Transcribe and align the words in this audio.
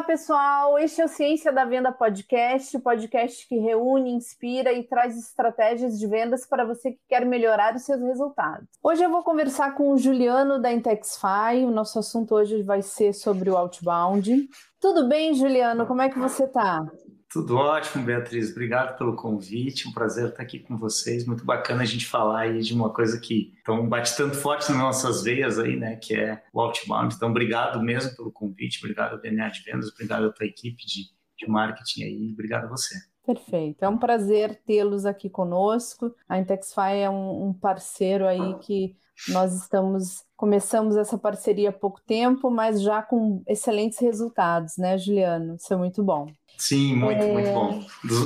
Olá, 0.00 0.06
pessoal. 0.06 0.78
Este 0.78 1.02
é 1.02 1.04
o 1.04 1.08
Ciência 1.08 1.52
da 1.52 1.66
Venda 1.66 1.92
Podcast, 1.92 2.78
podcast 2.78 3.46
que 3.46 3.58
reúne, 3.58 4.10
inspira 4.10 4.72
e 4.72 4.82
traz 4.82 5.14
estratégias 5.14 5.98
de 5.98 6.06
vendas 6.06 6.46
para 6.46 6.64
você 6.64 6.92
que 6.92 7.00
quer 7.06 7.26
melhorar 7.26 7.76
os 7.76 7.82
seus 7.82 8.00
resultados. 8.00 8.66
Hoje 8.82 9.02
eu 9.02 9.10
vou 9.10 9.22
conversar 9.22 9.74
com 9.74 9.92
o 9.92 9.98
Juliano 9.98 10.58
da 10.58 10.72
Intexify. 10.72 11.66
O 11.66 11.70
nosso 11.70 11.98
assunto 11.98 12.34
hoje 12.34 12.62
vai 12.62 12.80
ser 12.80 13.12
sobre 13.12 13.50
o 13.50 13.56
outbound. 13.58 14.48
Tudo 14.80 15.06
bem, 15.06 15.34
Juliano? 15.34 15.86
Como 15.86 16.00
é 16.00 16.08
que 16.08 16.18
você 16.18 16.44
está? 16.44 16.82
Tudo 17.30 17.56
ótimo, 17.56 18.04
Beatriz. 18.04 18.50
Obrigado 18.50 18.98
pelo 18.98 19.14
convite. 19.14 19.88
Um 19.88 19.92
prazer 19.92 20.30
estar 20.30 20.42
aqui 20.42 20.58
com 20.58 20.76
vocês. 20.76 21.24
Muito 21.24 21.44
bacana 21.44 21.82
a 21.82 21.86
gente 21.86 22.04
falar 22.04 22.40
aí 22.40 22.60
de 22.60 22.74
uma 22.74 22.92
coisa 22.92 23.20
que 23.20 23.54
então, 23.60 23.88
bate 23.88 24.16
tanto 24.16 24.36
forte 24.36 24.68
nas 24.72 24.80
nossas 24.80 25.22
veias 25.22 25.56
aí, 25.56 25.76
né? 25.76 25.94
Que 25.94 26.16
é 26.16 26.42
o 26.52 26.60
outbound. 26.60 27.14
Então, 27.14 27.30
obrigado 27.30 27.80
mesmo 27.80 28.16
pelo 28.16 28.32
convite. 28.32 28.80
Obrigado 28.82 29.12
ao 29.12 29.20
DNA 29.20 29.48
de 29.48 29.62
Vendas. 29.62 29.92
Obrigado 29.92 30.26
à 30.26 30.32
tua 30.32 30.44
equipe 30.44 30.84
de, 30.84 31.04
de 31.38 31.48
marketing 31.48 32.02
aí. 32.02 32.30
Obrigado 32.32 32.64
a 32.64 32.68
você. 32.68 32.96
Perfeito. 33.24 33.84
É 33.84 33.88
um 33.88 33.96
prazer 33.96 34.60
tê-los 34.66 35.06
aqui 35.06 35.30
conosco. 35.30 36.12
A 36.28 36.36
Intexify 36.36 36.96
é 36.96 37.08
um, 37.08 37.46
um 37.46 37.52
parceiro 37.52 38.26
aí 38.26 38.58
que 38.58 38.96
nós 39.28 39.54
estamos 39.54 40.24
começamos 40.40 40.96
essa 40.96 41.18
parceria 41.18 41.68
há 41.68 41.72
pouco 41.72 42.00
tempo, 42.00 42.50
mas 42.50 42.80
já 42.80 43.02
com 43.02 43.42
excelentes 43.46 43.98
resultados, 43.98 44.78
né, 44.78 44.96
Juliano? 44.96 45.56
Isso 45.56 45.70
é 45.74 45.76
muito 45.76 46.02
bom. 46.02 46.28
Sim, 46.56 46.96
muito, 46.96 47.22
é... 47.22 47.32
muito 47.32 47.50
bom. 47.52 47.84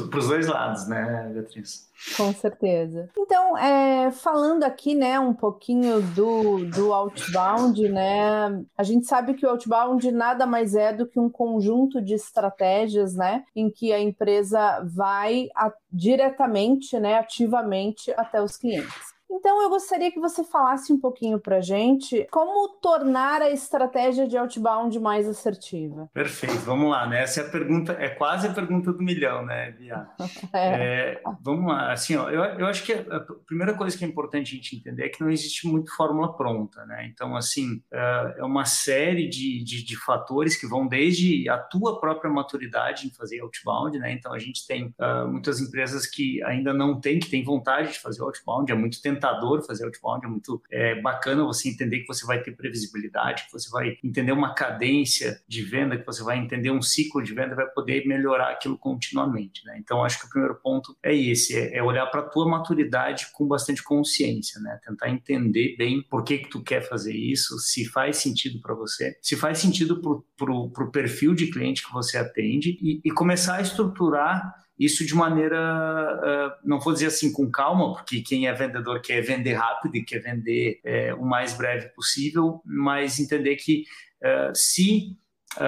Para 0.08 0.18
os 0.20 0.28
dois 0.28 0.46
lados, 0.46 0.86
né, 0.86 1.30
Beatriz? 1.32 1.88
Com 2.16 2.32
certeza. 2.32 3.08
Então, 3.16 3.56
é, 3.56 4.10
falando 4.10 4.62
aqui, 4.62 4.94
né, 4.94 5.18
um 5.18 5.34
pouquinho 5.34 6.02
do, 6.02 6.64
do 6.66 6.92
outbound, 6.92 7.88
né, 7.88 8.64
a 8.76 8.82
gente 8.82 9.06
sabe 9.06 9.34
que 9.34 9.46
o 9.46 9.50
outbound 9.50 10.10
nada 10.12 10.46
mais 10.46 10.74
é 10.74 10.92
do 10.92 11.06
que 11.06 11.18
um 11.18 11.30
conjunto 11.30 12.00
de 12.00 12.14
estratégias, 12.14 13.14
né, 13.14 13.44
em 13.56 13.70
que 13.70 13.92
a 13.92 14.00
empresa 14.00 14.84
vai 14.84 15.48
a, 15.56 15.72
diretamente, 15.90 16.98
né, 16.98 17.18
ativamente 17.18 18.12
até 18.16 18.42
os 18.42 18.56
clientes. 18.56 19.13
Então, 19.34 19.60
eu 19.60 19.68
gostaria 19.68 20.12
que 20.12 20.20
você 20.20 20.44
falasse 20.44 20.92
um 20.92 21.00
pouquinho 21.00 21.40
para 21.40 21.60
gente 21.60 22.24
como 22.30 22.68
tornar 22.80 23.42
a 23.42 23.50
estratégia 23.50 24.28
de 24.28 24.36
outbound 24.36 24.96
mais 25.00 25.28
assertiva. 25.28 26.08
Perfeito, 26.14 26.60
vamos 26.60 26.88
lá, 26.88 27.04
né? 27.08 27.22
Essa 27.22 27.40
é 27.40 27.46
a 27.46 27.50
pergunta, 27.50 27.96
é 27.98 28.08
quase 28.10 28.46
a 28.46 28.52
pergunta 28.52 28.92
do 28.92 29.02
milhão, 29.02 29.44
né, 29.44 29.72
Bia? 29.72 30.06
é. 30.54 31.14
É, 31.14 31.22
vamos 31.40 31.66
lá, 31.66 31.92
assim, 31.92 32.14
ó, 32.14 32.30
eu, 32.30 32.44
eu 32.44 32.66
acho 32.66 32.84
que 32.84 32.92
a 32.92 33.20
primeira 33.44 33.74
coisa 33.74 33.98
que 33.98 34.04
é 34.04 34.08
importante 34.08 34.52
a 34.52 34.56
gente 34.56 34.76
entender 34.76 35.06
é 35.06 35.08
que 35.08 35.20
não 35.20 35.30
existe 35.30 35.66
muito 35.66 35.94
fórmula 35.96 36.36
pronta, 36.36 36.86
né? 36.86 37.04
Então, 37.12 37.34
assim, 37.34 37.82
é, 37.92 38.36
é 38.38 38.44
uma 38.44 38.64
série 38.64 39.28
de, 39.28 39.64
de, 39.64 39.84
de 39.84 39.96
fatores 39.96 40.56
que 40.56 40.66
vão 40.66 40.86
desde 40.86 41.48
a 41.48 41.58
tua 41.58 41.98
própria 41.98 42.30
maturidade 42.30 43.08
em 43.08 43.10
fazer 43.10 43.40
outbound, 43.40 43.98
né? 43.98 44.12
Então, 44.12 44.32
a 44.32 44.38
gente 44.38 44.64
tem 44.64 44.94
uh, 45.00 45.26
muitas 45.28 45.60
empresas 45.60 46.06
que 46.06 46.40
ainda 46.44 46.72
não 46.72 47.00
têm, 47.00 47.18
que 47.18 47.28
têm 47.28 47.42
vontade 47.42 47.94
de 47.94 47.98
fazer 47.98 48.22
outbound 48.22 48.70
há 48.70 48.76
muito 48.76 49.02
tempo 49.02 49.23
fazer 49.66 49.84
outbound, 49.84 50.26
é 50.26 50.28
muito 50.28 50.62
é, 50.70 51.00
bacana 51.00 51.44
você 51.44 51.68
entender 51.68 52.00
que 52.00 52.06
você 52.06 52.26
vai 52.26 52.42
ter 52.42 52.52
previsibilidade, 52.52 53.46
que 53.46 53.52
você 53.52 53.70
vai 53.70 53.96
entender 54.02 54.32
uma 54.32 54.54
cadência 54.54 55.40
de 55.46 55.62
venda, 55.62 55.96
que 55.96 56.06
você 56.06 56.22
vai 56.22 56.38
entender 56.38 56.70
um 56.70 56.82
ciclo 56.82 57.22
de 57.22 57.34
venda, 57.34 57.54
vai 57.54 57.66
poder 57.66 58.06
melhorar 58.06 58.50
aquilo 58.50 58.78
continuamente, 58.78 59.64
né? 59.64 59.76
Então, 59.78 60.04
acho 60.04 60.20
que 60.20 60.26
o 60.26 60.28
primeiro 60.28 60.54
ponto 60.56 60.96
é 61.02 61.14
esse, 61.14 61.56
é, 61.56 61.78
é 61.78 61.82
olhar 61.82 62.06
para 62.06 62.20
a 62.20 62.28
tua 62.28 62.48
maturidade 62.48 63.28
com 63.32 63.46
bastante 63.46 63.82
consciência, 63.82 64.60
né? 64.60 64.78
Tentar 64.84 65.10
entender 65.10 65.76
bem 65.76 66.02
por 66.02 66.24
que 66.24 66.38
que 66.38 66.48
tu 66.48 66.62
quer 66.62 66.82
fazer 66.82 67.14
isso, 67.14 67.58
se 67.58 67.84
faz 67.84 68.18
sentido 68.18 68.60
para 68.60 68.74
você, 68.74 69.16
se 69.22 69.36
faz 69.36 69.58
sentido 69.58 70.00
para 70.36 70.52
o 70.52 70.90
perfil 70.90 71.34
de 71.34 71.50
cliente 71.50 71.84
que 71.84 71.92
você 71.92 72.18
atende 72.18 72.78
e, 72.80 73.00
e 73.04 73.10
começar 73.10 73.56
a 73.56 73.62
estruturar 73.62 74.63
isso 74.78 75.06
de 75.06 75.14
maneira, 75.14 75.56
uh, 75.56 76.68
não 76.68 76.80
vou 76.80 76.92
dizer 76.92 77.06
assim 77.06 77.32
com 77.32 77.50
calma, 77.50 77.94
porque 77.94 78.20
quem 78.22 78.48
é 78.48 78.52
vendedor 78.52 79.00
quer 79.00 79.20
vender 79.20 79.54
rápido 79.54 79.96
e 79.96 80.04
quer 80.04 80.20
vender 80.20 80.80
uh, 80.84 81.22
o 81.22 81.26
mais 81.26 81.54
breve 81.54 81.88
possível, 81.90 82.60
mas 82.64 83.20
entender 83.20 83.56
que 83.56 83.84
uh, 84.22 84.54
se 84.54 85.16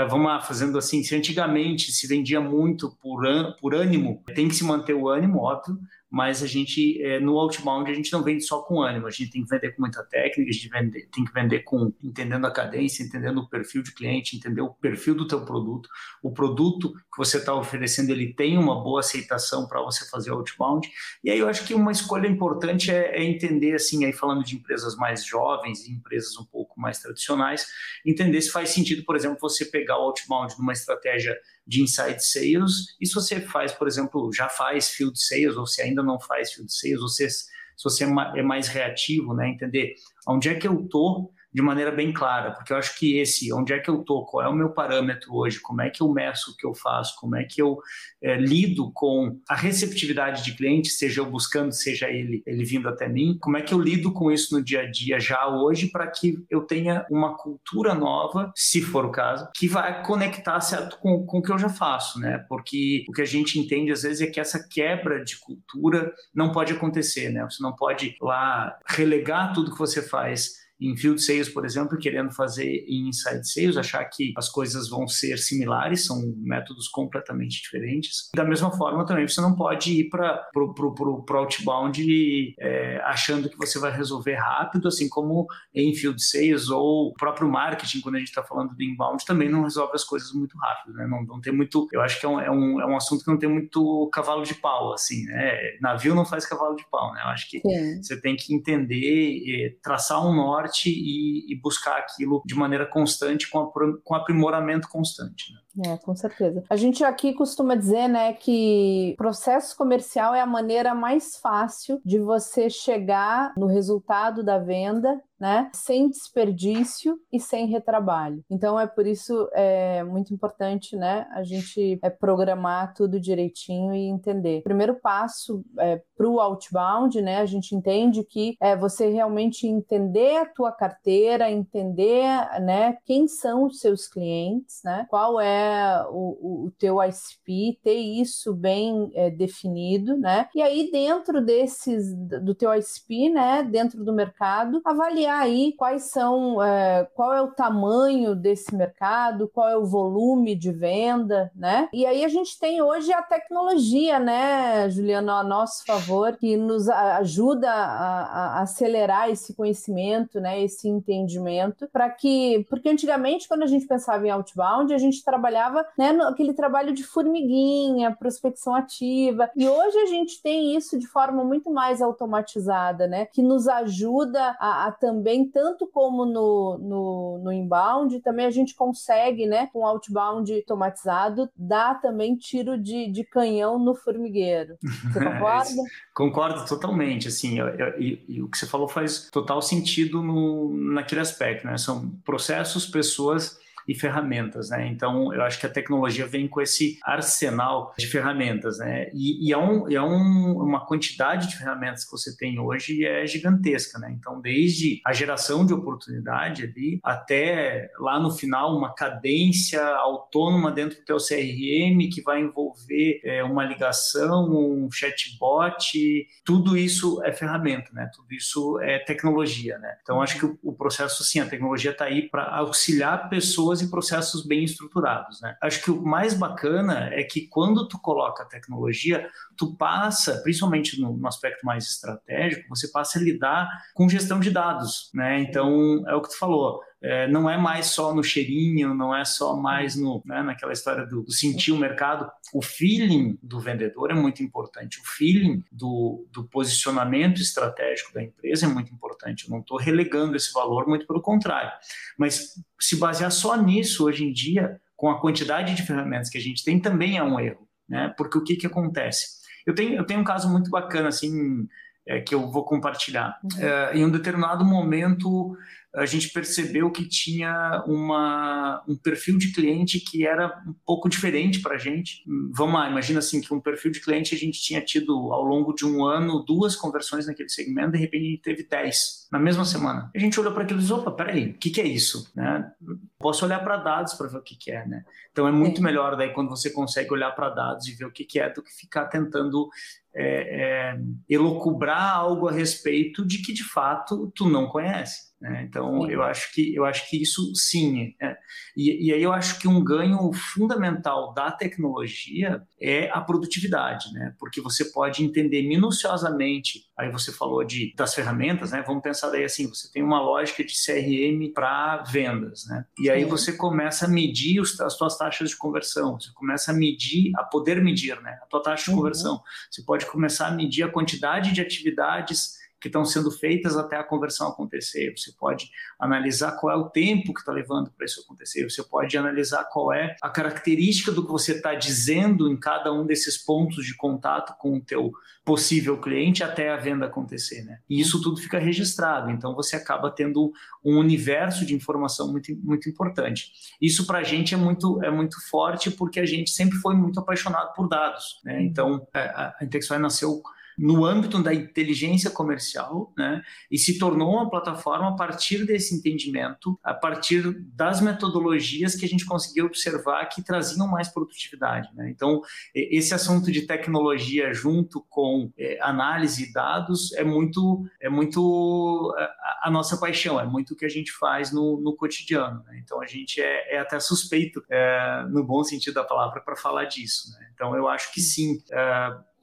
vamos 0.09 0.27
lá, 0.27 0.41
fazendo 0.41 0.77
assim, 0.79 1.05
se 1.05 1.15
antigamente 1.15 1.93
se 1.93 2.09
vendia 2.09 2.41
muito 2.41 2.91
por, 3.01 3.25
an, 3.25 3.55
por 3.61 3.73
ânimo, 3.73 4.21
tem 4.35 4.49
que 4.49 4.55
se 4.57 4.65
manter 4.65 4.95
o 4.95 5.09
ânimo, 5.09 5.39
óbvio, 5.39 5.79
mas 6.11 6.43
a 6.43 6.47
gente, 6.47 7.03
é, 7.03 7.19
no 7.19 7.37
outbound, 7.39 7.91
a 7.91 7.95
gente 7.95 8.13
não 8.13 8.23
vende 8.23 8.45
só 8.45 8.63
com 8.63 8.81
ânimo, 8.81 9.07
a 9.07 9.11
gente 9.11 9.31
tem 9.31 9.43
que 9.43 9.49
vender 9.49 9.73
com 9.73 9.83
muita 9.83 10.05
técnica, 10.05 10.49
a 10.49 10.53
gente 10.53 10.69
vende, 10.69 11.07
tem 11.09 11.25
que 11.25 11.33
vender 11.33 11.61
com 11.61 11.93
entendendo 12.03 12.47
a 12.47 12.51
cadência, 12.51 13.03
entendendo 13.03 13.39
o 13.39 13.49
perfil 13.49 13.83
de 13.83 13.93
cliente, 13.93 14.37
entender 14.37 14.61
o 14.61 14.73
perfil 14.73 15.15
do 15.15 15.27
teu 15.27 15.45
produto, 15.45 15.89
o 16.23 16.33
produto 16.33 16.93
que 16.93 17.19
você 17.19 17.39
está 17.39 17.55
oferecendo, 17.55 18.11
ele 18.11 18.33
tem 18.33 18.57
uma 18.57 18.83
boa 18.83 19.01
aceitação 19.01 19.67
para 19.67 19.83
você 19.83 20.09
fazer 20.09 20.31
outbound, 20.31 20.89
e 21.25 21.31
aí 21.31 21.39
eu 21.39 21.49
acho 21.49 21.67
que 21.67 21.75
uma 21.75 21.91
escolha 21.91 22.29
importante 22.29 22.91
é, 22.91 23.19
é 23.19 23.25
entender, 23.25 23.75
assim, 23.75 24.05
aí 24.05 24.13
falando 24.13 24.45
de 24.45 24.57
empresas 24.57 24.97
mais 24.97 25.25
jovens 25.25 25.87
e 25.87 25.93
empresas 25.93 26.37
um 26.39 26.45
pouco 26.45 26.81
mais 26.81 27.01
tradicionais, 27.01 27.67
entender 28.05 28.41
se 28.41 28.51
faz 28.51 28.71
sentido, 28.71 29.05
por 29.05 29.17
exemplo, 29.17 29.39
você 29.41 29.65
pegar 29.65 29.99
o 29.99 30.03
outbound 30.03 30.55
numa 30.59 30.73
estratégia 30.73 31.37
de 31.67 31.83
inside 31.83 32.25
sales. 32.25 32.97
E 33.01 33.07
se 33.07 33.15
você 33.15 33.41
faz, 33.41 33.73
por 33.73 33.89
exemplo, 33.89 34.31
já 34.33 34.49
faz 34.49 34.89
field 34.91 35.19
sales, 35.21 35.57
ou 35.57 35.67
se 35.67 35.83
ainda 35.83 36.03
não 36.03 36.21
faz 36.21 36.53
field 36.53 36.73
sales, 36.73 37.01
ou 37.01 37.09
se, 37.09 37.29
se 37.29 37.47
você 37.83 38.05
é, 38.05 38.09
é 38.37 38.43
mais 38.43 38.69
reativo, 38.69 39.35
né? 39.35 39.49
Entender 39.49 39.95
onde 40.29 40.49
é 40.49 40.55
que 40.55 40.69
eu 40.69 40.85
estou 40.85 41.33
de 41.57 41.63
maneira 41.63 41.91
bem 41.91 42.13
clara, 42.13 42.51
porque 42.51 42.71
eu 42.71 42.77
acho 42.77 42.99
que 42.99 43.17
esse, 43.17 43.51
onde 43.51 43.73
é 43.73 43.79
que 43.79 43.89
eu 43.89 44.05
tô, 44.05 44.27
qual 44.27 44.45
é 44.45 44.49
o 44.49 44.53
meu 44.53 44.75
parâmetro 44.75 45.35
hoje, 45.35 45.59
como 45.59 45.81
é 45.81 45.89
que 45.89 46.03
eu 46.03 46.13
meço 46.13 46.51
o 46.51 46.55
que 46.55 46.67
eu 46.67 46.75
faço, 46.75 47.17
como 47.19 47.35
é 47.35 47.45
que 47.45 47.63
eu 47.63 47.79
é, 48.23 48.37
lido 48.37 48.93
com 48.93 49.41
a 49.49 49.55
receptividade 49.55 50.45
de 50.45 50.55
cliente, 50.55 50.91
seja 50.91 51.23
eu 51.23 51.25
buscando, 51.25 51.73
seja 51.73 52.11
ele, 52.11 52.43
ele 52.47 52.63
vindo 52.63 52.87
até 52.91 53.09
mim, 53.09 53.39
como 53.41 53.57
é 53.57 53.63
que 53.63 53.73
eu 53.73 53.81
lido 53.81 54.13
com 54.13 54.31
isso 54.31 54.55
no 54.55 54.63
dia 54.63 54.83
a 54.83 54.91
dia 54.91 55.19
já 55.19 55.49
hoje 55.49 55.87
para 55.87 56.07
que 56.09 56.45
eu 56.51 56.61
tenha 56.61 57.07
uma 57.11 57.35
cultura 57.39 57.95
nova, 57.95 58.53
se 58.55 58.83
for 58.83 59.07
o 59.07 59.11
caso, 59.11 59.49
que 59.57 59.67
vai 59.67 60.05
conectar 60.05 60.61
certo 60.61 60.99
com, 60.99 61.25
com 61.25 61.39
o 61.39 61.43
que 61.43 61.51
eu 61.51 61.59
já 61.59 61.71
faço, 61.71 62.21
né? 62.21 62.45
Porque 62.51 63.03
o 63.09 63.13
que 63.13 63.23
a 63.23 63.27
gente 63.27 63.59
entende 63.59 63.91
às 63.91 64.03
vezes 64.03 64.21
é 64.21 64.27
que 64.27 64.39
essa 64.39 64.63
quebra 64.69 65.25
de 65.25 65.41
cultura 65.41 66.13
não 66.35 66.53
pode 66.53 66.75
acontecer, 66.75 67.31
né? 67.31 67.43
Você 67.45 67.63
não 67.63 67.75
pode 67.75 68.15
lá 68.21 68.79
relegar 68.87 69.55
tudo 69.55 69.73
que 69.73 69.79
você 69.79 70.03
faz 70.03 70.66
em 70.81 70.97
field 70.97 71.23
sales, 71.23 71.49
por 71.49 71.65
exemplo, 71.65 71.99
querendo 71.99 72.33
fazer 72.33 72.85
em 72.87 73.09
inside 73.09 73.49
sales, 73.49 73.77
achar 73.77 74.05
que 74.05 74.33
as 74.37 74.49
coisas 74.49 74.89
vão 74.89 75.09
ser 75.09 75.39
similares, 75.39 76.05
são 76.05 76.35
métodos 76.39 76.89
completamente 76.89 77.63
diferentes. 77.63 78.31
Da 78.35 78.45
mesma 78.45 78.71
forma, 78.71 79.07
também 79.07 79.27
você 79.27 79.41
não 79.41 79.55
pode 79.55 80.01
ir 80.01 80.11
para 80.11 80.47
o 80.55 81.37
outbound 81.37 82.55
é, 82.59 83.01
achando 83.05 83.49
que 83.49 83.57
você 83.57 83.79
vai 83.79 83.91
resolver 83.91 84.35
rápido, 84.35 84.89
assim 84.89 85.09
como 85.09 85.47
em 85.75 85.95
field 85.95 86.23
sales 86.23 86.69
ou 86.69 87.09
o 87.09 87.15
próprio 87.15 87.49
marketing, 87.49 88.01
quando 88.01 88.17
a 88.17 88.19
gente 88.19 88.29
está 88.29 88.43
falando 88.43 88.75
do 88.75 88.83
inbound, 88.83 89.25
também 89.25 89.49
não 89.49 89.63
resolve 89.63 89.93
as 89.95 90.05
coisas 90.05 90.33
muito 90.33 90.57
rápido, 90.59 90.95
né? 90.95 91.07
Não, 91.07 91.25
não 91.25 91.41
tem 91.41 91.53
muito, 91.53 91.89
eu 91.93 92.01
acho 92.03 92.21
que 92.21 92.27
é 92.27 92.29
um, 92.29 92.41
é, 92.41 92.51
um, 92.51 92.81
é 92.81 92.87
um 92.87 92.97
assunto 92.97 93.25
que 93.25 93.31
não 93.31 93.39
tem 93.39 93.49
muito 93.49 94.09
cavalo 94.13 94.43
de 94.43 94.55
pau, 94.55 94.93
assim, 94.93 95.25
né? 95.25 95.57
Navio 95.81 96.15
não 96.15 96.25
faz 96.25 96.47
cavalo 96.47 96.77
de 96.77 96.85
pau, 96.91 97.13
né? 97.15 97.23
Eu 97.23 97.29
acho 97.29 97.49
que 97.49 97.61
Sim. 97.61 98.03
você 98.03 98.21
tem 98.21 98.37
que 98.37 98.55
entender, 98.55 99.79
traçar 99.83 100.25
um 100.27 100.35
norte 100.35 100.66
e, 100.87 101.53
e 101.53 101.61
buscar 101.61 101.99
aquilo 101.99 102.43
de 102.45 102.55
maneira 102.55 102.87
constante, 102.87 103.51
com, 103.51 103.71
com 104.05 104.15
aprimoramento 104.15 104.89
constante. 104.89 105.53
Né? 105.53 105.93
É, 105.93 105.97
com 105.99 106.15
certeza. 106.17 106.65
A 106.71 106.77
gente 106.77 107.05
aqui 107.05 107.35
costuma 107.35 107.75
dizer, 107.75 108.09
né, 108.09 108.33
que 108.33 109.15
processo 109.19 109.77
comercial 109.77 110.35
é 110.35 110.41
a 110.41 110.47
maneira 110.47 110.95
mais 110.95 111.37
fácil 111.37 112.01
de 112.05 112.19
você 112.19 112.71
chegar 112.71 113.53
no 113.57 113.67
resultado 113.67 114.43
da 114.43 114.59
venda 114.59 115.21
né? 115.39 115.71
Sem 115.75 116.09
desperdício 116.09 117.19
e 117.33 117.39
sem 117.39 117.67
retrabalho. 117.67 118.43
Então 118.51 118.79
é 118.79 118.87
por 118.87 119.07
isso 119.07 119.49
é 119.53 120.03
muito 120.03 120.33
importante, 120.33 120.97
né? 120.97 121.27
A 121.33 121.43
gente 121.43 121.99
é 122.03 122.11
programar 122.11 122.95
tudo 122.95 123.21
direitinho 123.21 123.95
e 123.95 124.07
entender. 124.07 124.63
Primeiro 124.63 124.95
passo 124.95 125.65
é, 125.79 126.01
para 126.17 126.29
o 126.29 126.41
outbound, 126.41 127.21
né? 127.21 127.39
A 127.39 127.47
gente 127.47 127.75
entende 127.75 128.25
que 128.25 128.57
é 128.61 128.75
você 128.75 129.09
realmente 129.11 129.67
entender 129.67 130.37
a 130.39 130.47
tua 130.47 130.73
carteira, 130.73 131.51
entender, 131.51 132.27
né? 132.63 132.97
Quem 133.05 133.29
são 133.29 133.65
os 133.65 133.81
seus 133.81 134.09
clientes, 134.09 134.81
né? 134.85 135.07
Qual 135.11 135.41
é 135.41 136.05
o, 136.11 136.67
o 136.67 136.73
teu 136.79 136.97
ICP, 137.03 137.79
ter 137.83 137.99
isso 137.99 138.55
bem 138.55 139.11
é, 139.15 139.31
definido, 139.31 140.17
né? 140.17 140.49
E 140.55 140.63
aí 140.63 140.91
dentro 140.91 141.45
desses 141.45 142.15
do 142.15 142.55
teu 142.55 142.73
ICP, 142.75 143.29
né? 143.29 143.63
Dentro 143.63 144.03
do 144.03 144.13
mercado, 144.13 144.81
avaliar 144.85 145.26
avaliar 145.27 145.43
aí 145.43 145.73
quais 145.77 146.05
são, 146.11 146.63
é, 146.63 147.07
qual 147.15 147.35
é 147.35 147.43
o 147.43 147.51
tamanho 147.51 148.35
desse 148.35 148.75
mercado, 148.75 149.51
qual 149.53 149.69
é 149.69 149.77
o 149.77 149.85
volume 149.85 150.55
de 150.55 150.71
venda, 150.71 151.51
né? 151.55 151.89
E 151.93 152.07
aí 152.07 152.25
a 152.25 152.29
gente 152.29 152.59
tem 152.59 152.81
hoje 152.81 153.13
a 153.13 153.23
tecnologia, 153.23 154.19
né, 154.19 154.89
Juliano, 154.91 155.33
a 155.33 155.43
nosso 155.43 155.85
favor, 155.85 156.37
que 156.37 156.57
nos 156.57 156.89
ajuda 156.89 157.71
a, 157.71 158.59
a 158.59 158.63
acelerar 158.63 159.31
esse 159.31 159.55
conhecimento, 159.55 160.41
né, 160.41 160.63
esse 160.63 160.89
entendimento, 160.89 161.89
para 161.93 162.09
que, 162.11 162.67
porque 162.71 162.89
antigamente 162.89 163.49
quando 163.49 163.63
a 163.63 163.67
gente 163.67 163.87
pensava 163.87 164.27
em 164.27 164.31
outbound, 164.31 164.93
a 164.95 164.99
gente 164.99 165.25
trabalhava, 165.25 165.85
né, 165.99 166.13
no, 166.13 166.25
aquele 166.25 166.53
trabalho 166.53 166.93
de 166.93 167.03
formiguinha, 167.03 168.17
prospecção 168.17 168.75
ativa, 168.75 169.51
e 169.57 169.69
hoje 169.69 169.99
a 169.99 170.07
gente 170.07 170.41
tem 170.43 170.77
isso 170.77 170.99
de 170.99 171.07
forma 171.07 171.45
muito 171.45 171.71
mais 171.71 172.01
automatizada, 172.01 173.07
né, 173.07 173.27
que 173.27 173.43
nos 173.43 173.69
ajuda 173.69 174.57
a, 174.59 174.87
a 174.87 174.93
também, 174.93 175.16
tanto 175.49 175.87
como 175.87 176.25
no, 176.25 176.79
no, 176.79 177.39
no 177.45 177.53
inbound, 177.53 178.21
também 178.21 178.47
a 178.47 178.51
gente 178.51 178.75
consegue, 178.75 179.47
né, 179.47 179.69
com 179.73 179.87
outbound 179.87 180.53
automatizado, 180.53 181.49
dar 181.57 182.01
também 182.01 182.37
tiro 182.37 182.79
de, 182.79 183.11
de 183.11 183.25
canhão 183.25 183.79
no 183.79 183.95
formigueiro. 183.95 184.77
Você 184.81 185.19
concorda? 185.25 185.83
Concordo 186.15 186.65
totalmente, 186.67 187.29
assim, 187.29 187.59
e, 187.99 188.25
e, 188.29 188.43
o 188.43 188.49
que 188.49 188.59
você 188.59 188.67
falou 188.67 188.89
faz 188.89 189.31
total 189.31 189.61
sentido 189.61 190.23
no, 190.23 190.77
naquele 190.93 191.21
aspecto, 191.21 191.67
né? 191.67 191.77
São 191.77 192.11
processos, 192.25 192.87
pessoas 192.87 193.59
e 193.87 193.95
ferramentas, 193.95 194.71
né? 194.71 194.89
Então, 194.89 195.33
eu 195.33 195.43
acho 195.43 195.61
que 195.61 195.67
a 195.67 195.71
tecnologia 195.71 196.27
vem 196.27 196.49
com 196.49 196.61
esse 196.61 196.99
arsenal 197.03 197.95
de 197.99 198.07
ferramentas, 198.07 198.79
né? 198.79 199.09
E, 199.15 199.49
e 199.49 199.53
é, 199.53 199.59
um, 199.59 199.91
é 199.91 200.03
um, 200.03 200.63
uma 200.63 200.85
quantidade 200.85 201.49
de 201.49 201.57
ferramentas 201.57 202.05
que 202.05 202.11
você 202.11 202.37
tem 202.37 202.59
hoje 202.59 203.05
é 203.05 203.27
gigantesca, 203.27 203.99
né? 203.99 204.15
Então, 204.19 204.41
desde 204.41 205.01
a 205.05 205.13
geração 205.13 205.65
de 205.65 205.73
oportunidade 205.73 206.65
ali 206.65 207.01
até 207.03 207.91
lá 207.99 208.19
no 208.19 208.31
final 208.31 208.77
uma 208.77 208.95
cadência 208.95 209.85
autônoma 209.85 210.73
dentro 210.73 210.99
do 210.99 211.05
teu 211.05 211.17
CRM 211.17 212.09
que 212.13 212.23
vai 212.23 212.41
envolver 212.41 213.21
é, 213.25 213.45
uma 213.45 213.65
ligação, 213.65 214.51
um 214.51 214.91
chatbot, 214.91 216.27
tudo 216.45 216.77
isso 216.77 217.23
é 217.25 217.33
ferramenta, 217.33 217.91
né? 217.93 218.11
Tudo 218.15 218.33
isso 218.33 218.81
é 218.81 218.99
tecnologia, 218.99 219.79
né? 219.79 219.97
Então, 220.03 220.21
acho 220.21 220.39
que 220.39 220.47
o, 220.47 220.59
o 220.63 220.73
processo, 220.73 221.23
sim, 221.23 221.41
a 221.41 221.47
tecnologia 221.47 221.93
está 221.93 222.07
aí 222.07 222.29
para 222.29 222.45
auxiliar 222.57 223.29
pessoas 223.29 223.76
pessoas 223.77 223.83
e 223.83 223.91
processos 223.91 224.47
bem 224.47 224.65
estruturados. 224.65 225.41
Né? 225.41 225.57
Acho 225.63 225.83
que 225.83 225.91
o 225.91 226.03
mais 226.03 226.35
bacana 226.35 227.11
é 227.13 227.23
que 227.23 227.47
quando 227.49 227.87
tu 227.89 227.99
coloca 227.99 228.43
a 228.43 228.47
tecnologia, 228.47 229.29
tu 229.57 229.75
passa, 229.77 230.41
principalmente 230.43 231.01
no, 231.01 231.17
no 231.17 231.29
aspecto 231.29 231.65
mais 231.65 231.85
estratégico, 231.85 232.69
você 232.69 232.89
passa 232.89 233.19
a 233.19 233.23
lidar 233.23 233.69
com 233.95 234.09
gestão 234.09 234.41
de 234.41 234.51
dados. 234.51 235.11
Né? 235.15 235.41
Então, 235.41 236.05
é 236.09 236.15
o 236.15 236.23
que 236.23 236.31
tu 236.31 236.39
falou, 236.39 236.81
é, 237.03 237.29
não 237.29 237.49
é 237.49 237.59
mais 237.59 237.87
só 237.87 238.15
no 238.15 238.23
cheirinho, 238.23 238.95
não 238.95 239.15
é 239.15 239.25
só 239.25 239.57
mais 239.57 239.97
no, 239.97 240.23
né, 240.25 240.43
naquela 240.43 240.73
história 240.73 241.05
do, 241.07 241.23
do, 241.23 241.31
sentir 241.31 241.73
o 241.73 241.79
mercado. 241.79 242.31
O 242.55 242.63
feeling 242.63 243.39
do 243.43 243.61
vendedor 243.61 244.11
é 244.11 244.15
muito 244.15 244.43
importante, 244.43 244.99
o 245.01 245.05
feeling 245.05 245.63
do, 245.71 246.27
do 246.33 246.45
posicionamento 246.45 247.41
estratégico 247.41 248.15
da 248.15 248.23
empresa 248.23 248.67
é 248.67 248.69
muito 248.69 248.93
importante. 248.93 249.45
Eu 249.45 249.51
não 249.51 249.61
estou 249.61 249.79
relegando 249.79 250.37
esse 250.37 250.53
valor, 250.53 250.87
muito 250.87 251.07
pelo 251.07 251.21
contrário. 251.21 251.71
Mas 252.19 252.55
se 252.81 252.97
basear 252.97 253.31
só 253.31 253.57
nisso 253.57 254.07
hoje 254.07 254.25
em 254.25 254.33
dia, 254.33 254.81
com 254.97 255.11
a 255.11 255.21
quantidade 255.21 255.75
de 255.75 255.83
ferramentas 255.83 256.31
que 256.31 256.39
a 256.39 256.41
gente 256.41 256.65
tem, 256.65 256.81
também 256.81 257.19
é 257.19 257.23
um 257.23 257.39
erro, 257.39 257.69
né? 257.87 258.15
Porque 258.17 258.39
o 258.39 258.43
que, 258.43 258.57
que 258.57 258.67
acontece? 258.67 259.37
Eu 259.67 259.75
tenho, 259.75 259.95
eu 259.95 260.07
tenho 260.07 260.21
um 260.21 260.25
caso 260.25 260.51
muito 260.51 260.71
bacana, 260.71 261.09
assim, 261.09 261.69
é, 262.07 262.21
que 262.21 262.35
eu 262.35 262.51
vou 262.51 262.65
compartilhar. 262.65 263.39
Uhum. 263.43 263.61
É, 263.61 263.97
em 263.97 264.05
um 264.05 264.11
determinado 264.11 264.65
momento, 264.65 265.57
a 265.97 266.05
gente 266.05 266.29
percebeu 266.29 266.91
que 266.91 267.09
tinha 267.09 267.83
uma, 267.87 268.85
um 268.87 268.95
perfil 268.95 269.39
de 269.39 269.51
cliente 269.51 269.99
que 269.99 270.27
era 270.27 270.63
um 270.69 270.75
pouco 270.85 271.09
diferente 271.09 271.61
para 271.61 271.77
a 271.77 271.79
gente. 271.79 272.23
Vamos 272.53 272.75
lá, 272.75 272.91
imagina 272.91 273.21
assim 273.21 273.41
que 273.41 273.53
um 273.55 273.61
perfil 273.61 273.91
de 273.91 274.03
cliente 274.03 274.35
a 274.35 274.39
gente 274.39 274.61
tinha 274.61 274.83
tido 274.83 275.33
ao 275.33 275.43
longo 275.43 275.73
de 275.73 275.87
um 275.87 276.05
ano 276.05 276.45
duas 276.45 276.77
conversões 276.77 277.27
naquele 277.27 277.49
segmento, 277.49 277.93
de 277.93 277.99
repente 277.99 278.27
a 278.27 278.31
gente 278.31 278.43
teve 278.43 278.63
dez 278.69 279.27
na 279.33 279.39
mesma 279.39 279.65
semana. 279.65 280.11
A 280.15 280.19
gente 280.19 280.39
olhou 280.39 280.53
para 280.53 280.65
aquilo 280.65 280.81
e 280.81 280.83
disse, 280.83 280.93
opa, 280.93 281.11
peraí, 281.11 281.51
o 281.51 281.55
que, 281.55 281.71
que 281.71 281.81
é 281.81 281.87
isso? 281.87 282.31
Né? 282.37 282.71
Posso 283.19 283.47
olhar 283.47 283.61
para 283.61 283.79
dados 283.79 284.13
para 284.15 284.29
ver 284.29 284.37
o 284.37 284.43
que, 284.43 284.55
que 284.55 284.71
é, 284.71 284.87
né? 284.87 285.03
Então 285.33 285.49
é 285.49 285.53
muito 285.53 285.83
melhor 285.83 286.15
daí 286.15 286.33
quando 286.35 286.51
você 286.51 286.69
consegue 286.69 287.11
olhar 287.13 287.31
para 287.33 287.49
dados 287.49 287.87
e 287.87 287.95
ver 287.95 288.05
o 288.05 288.13
que, 288.13 288.25
que 288.25 288.39
é 288.39 288.53
do 288.53 288.63
que 288.63 288.71
ficar 288.71 289.07
tentando 289.07 289.69
é, 290.15 290.95
é, 290.95 291.01
elocubrar 291.29 292.17
algo 292.17 292.49
a 292.49 292.53
respeito 292.53 293.27
de 293.27 293.39
que 293.39 293.53
de 293.53 293.65
fato 293.65 294.31
tu 294.35 294.49
não 294.49 294.67
conhece. 294.67 295.26
Né? 295.41 295.67
Então 295.69 296.09
eu 296.11 296.23
acho 296.23 296.53
que 296.55 296.75
eu 296.75 296.87
acho 296.87 297.11
que 297.11 297.21
isso 297.21 297.55
sim. 297.55 298.15
É. 298.21 298.37
E, 298.75 299.09
e, 299.09 299.13
aí 299.13 299.23
eu 299.23 299.33
acho 299.33 299.59
que 299.59 299.69
um 299.69 299.85
ganho 299.85 300.33
fundamental 300.33 301.35
da 301.35 301.51
tecnologia 301.51 302.63
é 302.81 303.11
a 303.11 303.21
produtividade, 303.21 304.11
né? 304.15 304.35
Porque 304.39 304.63
você 304.63 304.87
pode 304.87 305.23
entender 305.23 305.63
minuciosamente. 305.69 306.87
Aí 306.97 307.11
você 307.11 307.31
falou 307.31 307.63
de 307.65 307.95
das 307.95 308.15
ferramentas, 308.15 308.73
né? 308.73 308.83
Vamos 308.87 309.03
pensar 309.03 309.29
daí 309.29 309.45
assim, 309.45 309.69
você 309.69 309.93
tem 309.93 310.03
uma 310.03 310.23
lógica 310.23 310.65
de 310.65 310.73
CRM 310.73 311.53
para 311.53 312.03
vendas, 312.05 312.65
né? 312.67 312.87
E 312.99 313.11
aí 313.11 313.25
sim. 313.25 313.29
você 313.29 313.53
começa 313.53 314.07
a 314.07 314.09
medir 314.09 314.59
os, 314.59 314.81
as 314.81 314.95
suas 314.95 315.19
taxas 315.19 315.51
de 315.51 315.57
conversão, 315.57 316.19
você 316.19 316.31
começa 316.35 316.73
a 316.73 316.75
medir, 316.75 317.31
a 317.37 317.45
poder 317.45 317.83
medir, 317.83 318.19
né? 318.23 318.39
A 318.43 318.47
tua 318.47 318.63
taxa 318.63 318.85
de 318.85 318.91
uhum. 318.91 318.97
conversão. 318.97 319.43
Você 319.71 319.83
pode 319.83 320.07
começar 320.07 320.47
a 320.47 320.51
medir 320.51 320.83
a 320.83 320.91
quantidade 320.91 321.53
de 321.53 321.61
atividades 321.61 322.57
que 322.81 322.89
estão 322.89 323.05
sendo 323.05 323.31
feitas 323.31 323.77
até 323.77 323.97
a 323.97 324.05
conversão 324.05 324.49
acontecer. 324.49 325.15
Você 325.17 325.33
pode 325.33 325.71
analisar 325.99 326.53
qual 326.53 326.73
é 326.73 326.77
o 326.77 326.91
tempo 326.91 327.33
que 327.33 327.41
está 327.41 327.53
levando 327.53 327.91
para 327.91 328.05
isso 328.05 328.21
acontecer. 328.21 328.69
Você 328.69 328.83
pode 328.83 329.17
analisar 329.17 329.65
qual 329.65 329.93
é 329.93 330.15
a 330.23 330.29
característica 330.29 331.11
do 331.11 331.25
que 331.25 331.33
você 331.33 331.53
está 331.53 331.75
dizendo 331.75 332.51
em 332.51 332.59
cada 332.59 332.93
um 332.93 333.07
desses 333.07 333.39
pontos 333.39 333.85
de 333.85 333.97
contato 333.97 334.57
com 334.59 334.77
o 334.77 334.81
teu 334.81 335.13
possível 335.45 336.01
cliente 336.01 336.43
até 336.43 336.71
a 336.71 336.77
venda 336.77 337.07
acontecer, 337.07 337.63
né? 337.63 337.79
E 337.89 338.01
isso 338.01 338.21
tudo 338.21 338.41
fica 338.41 338.59
registrado. 338.59 339.31
Então 339.31 339.55
você 339.55 339.77
acaba 339.77 340.11
tendo 340.11 340.53
um 340.85 340.99
universo 340.99 341.65
de 341.65 341.73
informação 341.73 342.31
muito, 342.33 342.55
muito 342.63 342.89
importante. 342.89 343.53
Isso 343.81 344.07
para 344.07 344.19
a 344.19 344.23
gente 344.25 344.55
é 344.55 344.57
muito 344.57 345.03
é 345.05 345.11
muito 345.11 345.37
forte 345.49 345.89
porque 345.91 346.19
a 346.19 346.27
gente 346.27 346.51
sempre 346.51 346.77
foi 346.79 346.97
muito 346.97 347.21
apaixonado 347.21 347.73
por 347.75 347.89
dados, 347.89 348.41
né? 348.45 348.61
Então 348.61 349.07
é, 349.15 349.21
a 349.21 349.57
Intexify 349.63 349.99
nasceu 349.99 350.43
no 350.79 351.05
âmbito 351.05 351.43
da 351.43 351.55
inteligência 351.55 352.31
comercial, 352.31 353.13
né? 353.17 353.43
E 353.71 353.79
se 353.79 353.99
tornou 353.99 354.35
uma 354.35 354.51
plataforma 354.51 355.09
a 355.09 355.17
partir 355.17 355.65
desse 355.65 355.95
entendimento, 355.95 356.79
a 356.83 356.93
partir 356.93 357.53
das 357.75 358.01
metodologias 358.01 358.95
que 358.95 359.05
a 359.05 359.09
gente 359.09 359.25
conseguiu 359.25 359.67
observar 359.67 360.27
que 360.27 360.43
traziam 360.43 360.87
mais 360.87 361.09
produtividade, 361.09 361.89
né? 361.95 362.11
Então, 362.11 362.43
esse 362.75 363.15
assunto 363.15 363.51
de 363.51 363.63
tecnologia 363.63 364.53
junto 364.53 365.05
com 365.09 365.51
é, 365.59 365.79
análise 365.81 366.45
e 366.45 366.53
dados 366.53 367.13
é 367.15 367.25
muito, 367.25 367.85
é 368.01 368.09
muito 368.09 369.15
a, 369.17 369.69
a, 369.69 369.71
nossa 369.71 369.97
paixão, 369.97 370.41
é 370.41 370.45
muito 370.45 370.75
o 370.75 370.77
que 370.77 370.85
a 370.85 370.89
gente 370.89 371.13
faz 371.13 371.53
no, 371.53 371.81
no 371.81 371.95
cotidiano. 371.95 372.63
Né? 372.65 372.81
Então, 372.83 373.01
a 373.01 373.07
gente 373.07 373.41
é, 373.41 373.77
é 373.77 373.79
até 373.79 373.99
suspeito, 374.01 374.63
é, 374.71 375.25
no 375.31 375.45
bom 375.45 375.63
sentido 375.65 375.95
da 375.95 376.05
palavra, 376.05 376.41
para 376.41 376.57
falar 376.57 376.85
disso. 376.85 377.33
Né? 377.33 377.51
Então, 377.55 377.75
eu 377.77 377.89
acho 377.89 378.13
que 378.13 378.21
sim. 378.21 378.59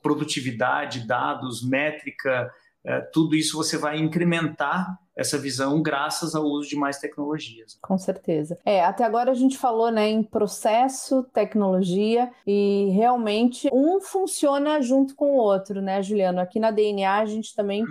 Produtividade, 0.04 1.08
dados, 1.08 1.68
métrica, 1.68 2.52
é, 2.86 3.02
tudo 3.12 3.36
isso 3.36 3.58
você 3.58 3.78
vai 3.78 3.98
incrementar 3.98 5.00
essa 5.16 5.38
visão 5.38 5.82
graças 5.82 6.36
ao 6.36 6.44
uso 6.44 6.70
de 6.70 6.76
mais 6.76 6.98
tecnologias. 6.98 7.78
Com 7.82 7.98
certeza. 7.98 8.58
É, 8.66 8.84
até 8.84 9.04
agora 9.04 9.32
a 9.32 9.36
gente 9.36 9.58
falou, 9.58 9.92
né, 9.92 10.10
em 10.10 10.24
processo, 10.24 11.24
tecnologia 11.34 12.32
e 12.46 12.90
realmente 12.94 13.70
um 13.72 14.00
funciona 14.02 14.82
junto 14.82 15.16
com 15.16 15.34
o 15.34 15.38
outro, 15.38 15.82
né, 15.82 16.02
Juliano? 16.02 16.40
Aqui 16.40 16.60
na 16.60 16.72
DNA 16.72 17.20
a 17.20 17.26
gente 17.26 17.56
também 17.56 17.84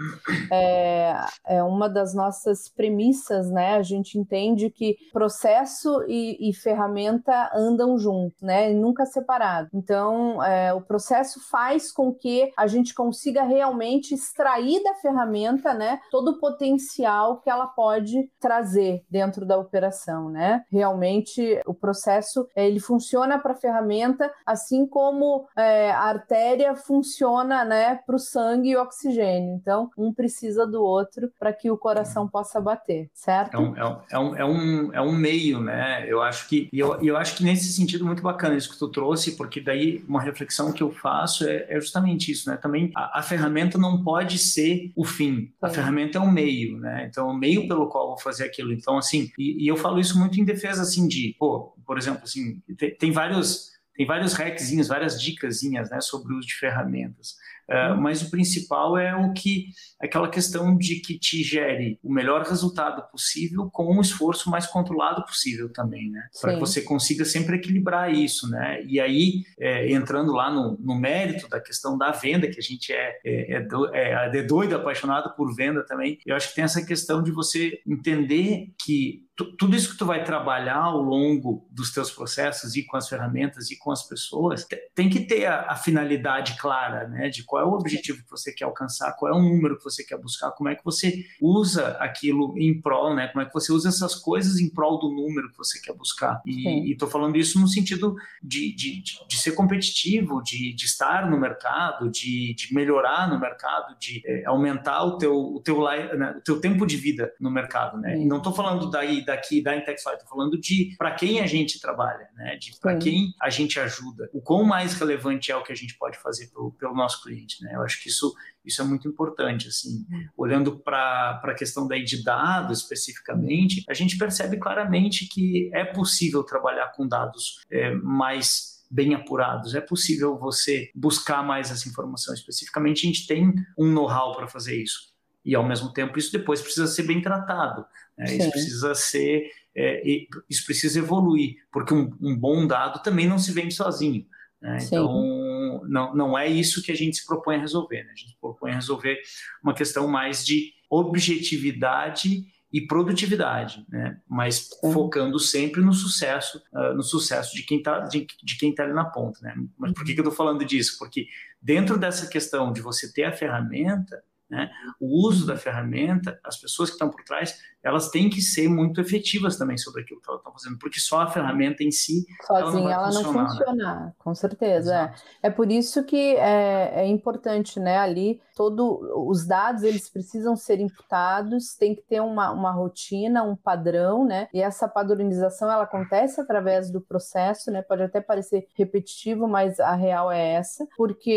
é, 0.51 1.15
é 1.47 1.63
uma 1.63 1.89
das 1.89 2.15
nossas 2.15 2.69
premissas, 2.69 3.51
né? 3.51 3.77
A 3.77 3.83
gente 3.83 4.19
entende 4.19 4.71
que 4.71 4.97
processo 5.13 6.05
e, 6.09 6.51
e 6.51 6.55
ferramenta 6.55 7.51
andam 7.55 7.99
juntos, 7.99 8.41
né? 8.43 8.73
E 8.73 8.75
nunca 8.75 9.07
separado. 9.07 9.69
Então, 9.73 10.43
é, 10.43 10.73
o 10.75 10.81
processo 10.81 11.41
faz 11.51 11.93
com 11.93 12.13
que 12.13 12.53
a 12.57 12.67
gente 12.67 12.95
consiga 12.95 13.43
realmente 13.43 14.15
extrair 14.15 14.83
da 14.83 14.95
ferramenta, 14.95 15.75
né, 15.75 16.01
todo 16.11 16.33
o 16.33 16.39
potencial 16.39 17.12
potencial 17.13 17.41
que 17.41 17.51
ela 17.51 17.67
pode 17.67 18.31
trazer 18.41 19.03
dentro 19.11 19.45
da 19.45 19.59
operação, 19.59 20.31
né? 20.31 20.63
Realmente 20.71 21.61
o 21.67 21.75
processo 21.75 22.47
ele 22.57 22.81
funciona 22.81 23.39
para 23.39 23.53
a 23.53 23.57
ferramenta, 23.57 24.33
assim 24.47 24.87
como 24.87 25.47
é, 25.57 25.91
a 25.91 26.03
artéria 26.03 26.75
funciona, 26.75 27.65
né, 27.65 28.01
para 28.07 28.17
o 28.17 28.19
sangue 28.19 28.71
e 28.71 28.77
o 28.77 28.83
oxigênio. 28.83 29.55
Então 29.55 29.91
um 29.97 30.13
precisa 30.13 30.67
do 30.67 30.83
outro 30.83 31.31
para 31.39 31.53
que 31.53 31.71
o 31.71 31.77
coração 31.77 32.29
possa 32.29 32.61
bater, 32.61 33.09
certo? 33.13 33.57
É 33.57 33.59
um, 33.59 33.77
é 33.77 33.85
um, 33.85 34.01
é 34.11 34.19
um, 34.19 34.37
é 34.37 34.45
um, 34.45 34.95
é 34.95 35.01
um 35.01 35.13
meio, 35.13 35.61
né? 35.61 36.05
Eu 36.09 36.23
acho 36.23 36.49
que 36.49 36.69
e 36.73 36.79
eu, 36.79 37.01
eu 37.01 37.17
acho 37.17 37.37
que 37.37 37.45
nesse 37.45 37.73
sentido 37.73 38.05
muito 38.05 38.23
bacana 38.23 38.57
isso 38.57 38.71
que 38.71 38.79
tu 38.79 38.89
trouxe, 38.89 39.37
porque 39.37 39.61
daí 39.61 40.05
uma 40.09 40.21
reflexão 40.21 40.73
que 40.73 40.83
eu 40.83 40.91
faço 40.91 41.49
é, 41.49 41.67
é 41.69 41.81
justamente 41.81 42.31
isso, 42.33 42.49
né? 42.49 42.57
Também 42.57 42.91
a, 42.95 43.21
a 43.21 43.23
ferramenta 43.23 43.79
não 43.79 44.03
pode 44.03 44.39
ser 44.39 44.93
o 44.97 45.05
fim, 45.05 45.53
a 45.61 45.69
ferramenta 45.69 46.19
é 46.19 46.21
um 46.21 46.31
meio, 46.31 46.79
né? 46.79 47.02
Né? 47.03 47.09
Então, 47.09 47.29
o 47.29 47.35
meio 47.35 47.67
pelo 47.67 47.89
qual 47.89 48.05
eu 48.05 48.09
vou 48.11 48.19
fazer 48.19 48.45
aquilo. 48.45 48.73
Então, 48.73 48.97
assim, 48.97 49.31
e, 49.39 49.65
e 49.65 49.69
eu 49.69 49.77
falo 49.77 49.99
isso 49.99 50.19
muito 50.19 50.41
em 50.41 50.45
defesa, 50.45 50.83
assim, 50.83 51.07
de, 51.09 51.35
pô, 51.39 51.75
por 51.87 51.99
exemplo, 51.99 52.23
assim, 52.25 52.61
tem, 52.77 52.95
tem 52.97 53.11
vários 53.11 53.73
tem 53.95 54.07
vários 54.07 54.33
hackzinhos, 54.33 54.89
várias 54.89 55.21
dicasinhas, 55.21 55.91
né, 55.91 56.01
sobre 56.01 56.33
o 56.33 56.39
uso 56.39 56.49
de 56.49 56.55
ferramentas. 56.55 57.37
Uh, 57.73 58.01
mas 58.01 58.21
o 58.23 58.31
principal 58.31 58.99
é 58.99 59.17
o 59.17 59.33
que 59.33 59.69
aquela 60.03 60.29
questão 60.29 60.77
de 60.77 60.97
que 60.97 61.19
te 61.19 61.43
gere 61.43 61.99
o 62.03 62.13
melhor 62.13 62.43
resultado 62.43 63.09
possível 63.11 63.71
com 63.71 63.97
um 63.97 64.01
esforço 64.01 64.51
mais 64.51 64.67
controlado 64.67 65.25
possível 65.25 65.73
também, 65.73 66.11
né? 66.11 66.23
Para 66.41 66.55
que 66.55 66.61
você 66.61 66.83
consiga 66.83 67.25
sempre 67.25 67.57
equilibrar 67.57 68.13
isso, 68.13 68.51
né? 68.51 68.83
E 68.85 68.99
aí, 68.99 69.45
é, 69.59 69.91
entrando 69.93 70.33
lá 70.33 70.53
no, 70.53 70.77
no, 70.79 70.95
mérito 70.97 71.49
da 71.49 71.61
questão 71.61 71.97
da 71.97 72.11
venda, 72.11 72.49
que 72.49 72.59
a 72.59 72.63
gente 72.63 72.93
é, 72.93 73.21
é, 73.25 73.55
é, 73.55 73.61
do, 73.61 73.95
é, 73.95 74.31
é 74.37 74.43
doido, 74.43 74.75
apaixonado 74.75 75.35
por 75.37 75.55
venda 75.55 75.85
também, 75.87 76.19
eu 76.27 76.35
acho 76.35 76.49
que 76.49 76.57
tem 76.57 76.65
essa 76.65 76.85
questão 76.85 77.23
de 77.23 77.31
você 77.31 77.81
entender 77.87 78.73
que 78.85 79.25
tudo 79.45 79.77
isso 79.77 79.93
que 79.93 79.99
tu 79.99 80.07
vai 80.07 80.25
trabalhar 80.25 80.83
ao 80.83 81.01
longo 81.01 81.67
dos 81.71 81.93
teus 81.93 82.11
processos 82.11 82.77
e 82.77 82.85
com 82.85 82.97
as 82.97 83.09
ferramentas 83.09 83.71
e 83.71 83.79
com 83.79 83.91
as 83.91 84.03
pessoas 84.07 84.67
tem 84.95 85.09
que 85.09 85.21
ter 85.21 85.47
a, 85.47 85.73
a 85.73 85.77
finalidade 85.77 86.57
clara, 86.59 87.09
né? 87.09 87.29
De 87.29 87.43
qual 87.43 87.63
é 87.63 87.67
o 87.67 87.73
objetivo 87.73 88.23
que 88.23 88.31
você 88.31 88.53
quer 88.53 88.65
alcançar, 88.65 89.13
qual 89.13 89.33
é 89.33 89.37
o 89.37 89.43
número 89.43 89.77
que 89.77 89.85
você 89.85 90.05
quer 90.05 90.19
buscar, 90.19 90.51
como 90.53 90.69
é 90.69 90.75
que 90.75 90.85
você 90.85 91.25
usa 91.41 91.89
aquilo 91.99 92.55
em 92.59 92.81
prol, 92.81 93.15
né? 93.15 93.29
Como 93.29 93.43
é 93.43 93.47
que 93.47 93.55
você 93.55 93.73
usa 93.73 93.89
essas 93.89 94.15
coisas 94.15 94.59
em 94.59 94.69
prol 94.69 94.99
do 94.99 95.09
número 95.09 95.51
que 95.51 95.59
você 95.59 95.81
quer 95.81 95.95
buscar. 95.95 96.43
E 96.47 96.93
estou 96.93 97.09
falando 97.09 97.37
isso 97.37 97.61
no 97.61 97.69
sentido 97.69 98.15
de, 98.43 98.75
de, 98.75 99.03
de, 99.03 99.29
de 99.29 99.39
ser 99.39 99.53
competitivo, 99.53 100.43
de, 100.43 100.73
de, 100.73 100.85
estar 100.85 101.31
no 101.31 101.39
mercado, 101.39 102.11
de, 102.11 102.55
de 102.55 102.75
melhorar 102.75 103.29
no 103.29 103.39
mercado, 103.39 103.97
de 103.99 104.23
é, 104.25 104.45
aumentar 104.47 105.05
o 105.05 105.19
teu, 105.19 105.35
o, 105.35 105.61
teu, 105.61 105.81
né, 106.17 106.35
o 106.39 106.41
teu 106.41 106.61
tempo 106.61 106.87
de 106.87 106.97
vida 106.97 107.33
no 107.41 107.51
mercado, 107.51 107.99
né? 107.99 108.19
E 108.19 108.25
não 108.25 108.39
estou 108.39 108.53
falando 108.53 108.91
daí, 108.91 109.25
daqui, 109.35 109.63
da 109.63 109.77
Intexify, 109.77 110.15
estou 110.15 110.29
falando 110.29 110.59
de 110.61 110.95
para 110.97 111.13
quem 111.13 111.41
a 111.41 111.47
gente 111.47 111.81
trabalha, 111.81 112.29
né? 112.35 112.57
De 112.57 112.79
para 112.81 112.97
quem 112.97 113.35
a 113.41 113.51
gente 113.51 113.79
ajuda. 113.81 114.31
O 114.33 114.41
quão 114.41 114.65
mais 114.65 114.95
relevante 114.95 115.51
é 115.51 115.57
o 115.57 115.63
que 115.63 115.73
a 115.73 115.77
gente 115.77 115.97
pode 115.99 116.19
fazer 116.19 116.49
pelo, 116.49 116.73
pelo 116.73 116.95
nosso 116.95 117.23
cliente 117.23 117.33
cliente, 117.33 117.63
né? 117.63 117.73
Eu 117.75 117.83
acho 117.83 118.03
que 118.03 118.09
isso, 118.09 118.35
isso 118.65 118.81
é 118.81 118.85
muito 118.85 119.09
importante, 119.09 119.69
assim. 119.69 120.07
Olhando 120.37 120.79
para 120.79 121.41
a 121.43 121.55
questão 121.55 121.87
daí 121.87 122.05
de 122.05 122.23
dados 122.23 122.81
especificamente, 122.81 123.83
a 123.89 123.95
gente 123.95 124.17
percebe 124.17 124.59
claramente 124.59 125.27
que 125.27 125.71
é 125.73 125.85
possível 125.85 126.43
trabalhar 126.43 126.93
com 126.93 127.07
dados 127.07 127.61
é, 127.71 127.93
mais 127.95 128.83
bem 128.91 129.15
apurados. 129.15 129.75
É 129.75 129.81
possível 129.81 130.39
você 130.39 130.91
buscar 130.95 131.43
mais 131.43 131.71
essa 131.71 131.89
informação. 131.89 132.35
Especificamente, 132.35 133.07
a 133.07 133.11
gente 133.11 133.27
tem 133.27 133.55
um 133.79 133.91
know-how 133.91 134.37
para 134.37 134.47
fazer 134.47 134.81
isso. 134.81 135.12
E, 135.45 135.55
ao 135.55 135.67
mesmo 135.67 135.93
tempo, 135.93 136.19
isso 136.19 136.33
depois 136.33 136.61
precisa 136.61 136.87
ser 136.87 137.03
bem 137.05 137.21
tratado. 137.21 137.85
Né? 138.17 138.37
Isso 138.37 138.51
precisa 138.51 138.95
ser... 138.95 139.51
É, 139.75 140.03
isso 140.51 140.67
precisa 140.67 140.99
evoluir, 140.99 141.55
porque 141.73 141.95
um, 141.95 142.15
um, 142.21 142.37
bom 142.37 142.67
dado 142.67 143.03
também 143.03 143.27
não 143.27 143.39
se 143.39 143.53
vende 143.53 143.73
sozinho. 143.73 144.27
Né? 144.61 144.79
Então, 144.83 145.83
não, 145.89 146.15
não 146.15 146.39
é 146.39 146.47
isso 146.47 146.83
que 146.83 146.93
a 146.93 146.95
gente 146.95 147.17
se 147.17 147.27
propõe 147.27 147.57
a 147.57 147.61
resolver. 147.61 148.05
Né? 148.05 148.13
A 148.13 148.19
gente 148.19 148.37
propõe 148.39 148.73
a 148.73 148.75
resolver 148.75 149.19
uma 149.63 149.75
questão 149.75 150.07
mais 150.07 150.45
de 150.45 150.73
objetividade 150.91 152.45
e 152.73 152.87
produtividade, 152.87 153.85
né? 153.89 154.19
mas 154.27 154.71
focando 154.81 155.39
sempre 155.39 155.83
no 155.83 155.93
sucesso, 155.93 156.63
uh, 156.73 156.95
no 156.95 157.03
sucesso 157.03 157.55
de 157.55 157.65
quem 157.65 157.79
está 157.79 158.01
de, 158.01 158.27
de, 158.43 158.57
quem 158.57 158.75
tá 158.75 158.85
ali 158.85 158.95
na 158.95 159.05
ponta. 159.05 159.39
Né? 159.43 159.55
Mas 159.77 159.93
por 159.93 160.05
que, 160.05 160.15
que 160.15 160.21
eu 160.21 160.23
estou 160.23 160.35
falando 160.35 160.65
disso? 160.65 160.97
Porque 160.99 161.27
dentro 161.61 161.99
dessa 161.99 162.27
questão 162.27 162.73
de 162.73 162.81
você 162.81 163.13
ter 163.13 163.25
a 163.25 163.33
ferramenta, 163.33 164.23
né? 164.53 164.71
O 165.01 165.27
uso 165.27 165.47
da 165.47 165.57
ferramenta, 165.57 166.39
as 166.45 166.59
pessoas 166.59 166.91
que 166.91 166.97
estão 166.97 167.09
por 167.09 167.25
trás, 167.25 167.59
elas 167.83 168.11
têm 168.11 168.29
que 168.29 168.43
ser 168.43 168.69
muito 168.69 169.01
efetivas 169.01 169.57
também 169.57 169.79
sobre 169.79 170.03
aquilo 170.03 170.21
que 170.21 170.29
elas 170.29 170.41
estão 170.41 170.53
fazendo, 170.53 170.79
porque 170.79 171.01
só 171.01 171.23
a 171.23 171.27
ferramenta 171.27 171.83
em 171.83 171.91
si. 171.91 172.27
Sozinha 172.47 172.93
ela 172.93 173.11
não, 173.11 173.21
ela 173.21 173.23
não 173.23 173.33
funciona, 173.33 173.95
né? 173.95 174.13
com 174.19 174.35
certeza. 174.35 175.15
É. 175.43 175.49
é 175.49 175.51
por 175.51 175.73
isso 175.73 176.05
que 176.05 176.37
é, 176.37 176.93
é 176.97 177.07
importante, 177.07 177.81
né? 177.81 177.97
Ali, 177.99 178.43
todo, 178.55 179.27
os 179.27 179.47
dados 179.47 179.83
eles 179.83 180.09
precisam 180.09 180.55
ser 180.55 180.81
imputados, 180.81 181.75
tem 181.75 181.95
que 181.95 182.03
ter 182.03 182.21
uma, 182.21 182.53
uma 182.53 182.71
rotina, 182.71 183.43
um 183.43 183.57
padrão, 183.57 184.27
né? 184.27 184.49
E 184.53 184.61
essa 184.61 184.87
padronização 184.87 185.73
ela 185.73 185.85
acontece 185.85 186.41
através 186.41 186.91
do 186.91 187.01
processo, 187.01 187.71
né? 187.71 187.81
Pode 187.81 188.03
até 188.03 188.21
parecer 188.21 188.69
repetitivo, 188.75 189.49
mas 189.49 189.81
a 189.81 189.95
real 189.95 190.31
é 190.31 190.53
essa, 190.53 190.87
porque 190.97 191.31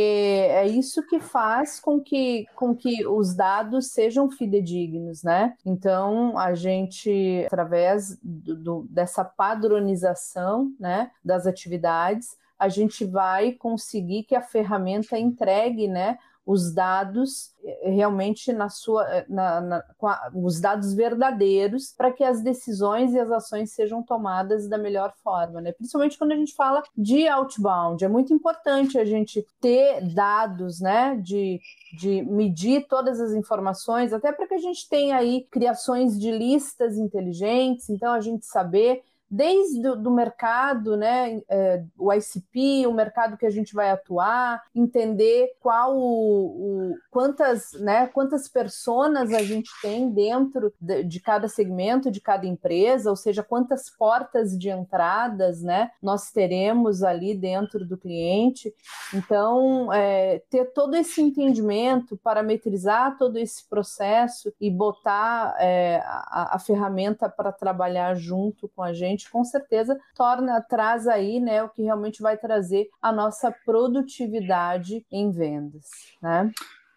é 0.49 0.67
isso 0.67 1.01
que 1.07 1.19
faz 1.19 1.79
com 1.79 2.01
que, 2.01 2.45
com 2.55 2.75
que 2.75 3.04
os 3.07 3.35
dados 3.35 3.91
sejam 3.91 4.29
fidedignos, 4.29 5.23
né? 5.23 5.55
Então, 5.65 6.37
a 6.37 6.53
gente, 6.53 7.43
através 7.45 8.17
do, 8.21 8.55
do, 8.55 8.87
dessa 8.89 9.23
padronização, 9.23 10.71
né, 10.79 11.11
das 11.23 11.45
atividades, 11.47 12.37
a 12.57 12.69
gente 12.69 13.05
vai 13.05 13.51
conseguir 13.51 14.23
que 14.23 14.35
a 14.35 14.41
ferramenta 14.41 15.17
entregue, 15.17 15.87
né, 15.87 16.17
os 16.45 16.71
dados 16.71 17.51
eh, 17.63 17.89
realmente 17.89 18.53
na 18.53 18.69
sua 18.69 19.03
eh, 19.09 19.25
na, 19.27 19.61
na, 19.61 19.83
a, 20.03 20.31
os 20.35 20.59
dados 20.59 20.93
verdadeiros 20.93 21.91
para 21.97 22.11
que 22.11 22.23
as 22.23 22.41
decisões 22.41 23.13
e 23.13 23.19
as 23.19 23.31
ações 23.31 23.71
sejam 23.71 24.03
tomadas 24.03 24.67
da 24.67 24.77
melhor 24.77 25.13
forma, 25.23 25.59
né? 25.59 25.71
Principalmente 25.71 26.17
quando 26.17 26.33
a 26.33 26.35
gente 26.35 26.53
fala 26.53 26.83
de 26.95 27.27
outbound, 27.27 28.05
é 28.05 28.07
muito 28.07 28.31
importante 28.33 28.99
a 28.99 29.05
gente 29.05 29.45
ter 29.59 30.01
dados, 30.13 30.79
né? 30.79 31.15
De, 31.15 31.59
de 31.97 32.21
medir 32.21 32.87
todas 32.87 33.19
as 33.19 33.33
informações, 33.33 34.13
até 34.13 34.31
para 34.31 34.47
que 34.47 34.53
a 34.53 34.59
gente 34.59 34.87
tenha 34.87 35.17
aí 35.17 35.47
criações 35.49 36.19
de 36.19 36.31
listas 36.31 36.97
inteligentes, 36.97 37.89
então 37.89 38.13
a 38.13 38.21
gente 38.21 38.45
saber 38.45 39.01
desde 39.29 39.87
o 39.87 39.95
do 39.95 40.11
mercado, 40.11 40.95
né, 40.95 41.41
é, 41.49 41.83
o 41.97 42.13
ICP, 42.13 42.85
o 42.87 42.93
mercado 42.93 43.37
que 43.37 43.45
a 43.45 43.49
gente 43.49 43.73
vai 43.73 43.89
atuar, 43.89 44.61
entender 44.73 45.51
qual 45.59 45.97
o, 45.97 46.91
o 46.91 46.95
quantas, 47.09 47.71
né, 47.73 48.07
quantas 48.07 48.47
personas 48.47 49.33
a 49.33 49.41
gente 49.41 49.69
tem 49.81 50.09
dentro 50.09 50.73
de, 50.79 51.03
de, 51.03 51.19
cada 51.19 51.47
segmento, 51.47 52.11
de 52.11 52.21
cada 52.21 52.45
empresa, 52.45 53.09
ou 53.09 53.15
seja, 53.15 53.43
quantas 53.43 53.89
portas 53.89 54.57
de 54.57 54.69
entradas, 54.69 55.61
né, 55.61 55.91
nós 56.01 56.31
teremos 56.31 57.03
ali 57.03 57.35
dentro 57.35 57.85
do 57.85 57.97
cliente. 57.97 58.73
Então, 59.13 59.91
é, 59.91 60.41
ter 60.49 60.65
todo 60.73 60.95
esse 60.95 61.21
entendimento, 61.21 62.17
parametrizar 62.17 63.17
todo 63.17 63.37
esse 63.37 63.67
processo 63.67 64.53
e 64.59 64.69
botar 64.69 65.55
é, 65.59 66.01
a, 66.05 66.55
a 66.55 66.59
ferramenta 66.59 67.27
para 67.29 67.51
trabalhar 67.51 68.15
junto 68.15 68.67
com 68.69 68.83
a 68.83 68.93
gente 68.93 69.24
com 69.31 69.43
certeza 69.43 69.97
torna, 70.15 70.61
traz 70.61 71.07
aí, 71.07 71.39
né, 71.39 71.63
o 71.63 71.69
que 71.69 71.83
realmente 71.83 72.21
vai 72.21 72.37
trazer 72.37 72.87
a 73.01 73.11
nossa 73.11 73.51
produtividade 73.65 75.05
em 75.11 75.31
vendas, 75.31 75.85
né? 76.21 76.51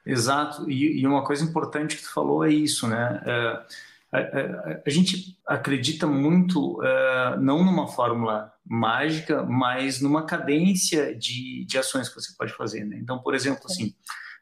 Exato, 0.06 0.70
e, 0.70 1.00
e 1.00 1.06
uma 1.06 1.22
coisa 1.22 1.44
importante 1.44 1.96
que 1.96 2.02
tu 2.02 2.12
falou 2.12 2.44
é 2.44 2.50
isso, 2.50 2.86
né? 2.86 3.20
É, 3.26 3.62
a, 4.10 4.18
a, 4.18 4.82
a, 4.86 4.90
gente 4.90 5.38
acredita 5.46 6.06
muito 6.06 6.82
é, 6.82 7.36
não 7.38 7.62
numa 7.62 7.86
fórmula 7.86 8.50
mágica, 8.64 9.42
mas 9.42 10.00
numa 10.00 10.24
cadência 10.24 11.14
de, 11.14 11.66
de 11.66 11.78
ações 11.78 12.08
que 12.08 12.14
você 12.14 12.34
pode 12.36 12.54
fazer. 12.54 12.84
Né? 12.84 12.98
Então, 12.98 13.18
por 13.18 13.34
exemplo, 13.34 13.64
assim, 13.66 13.94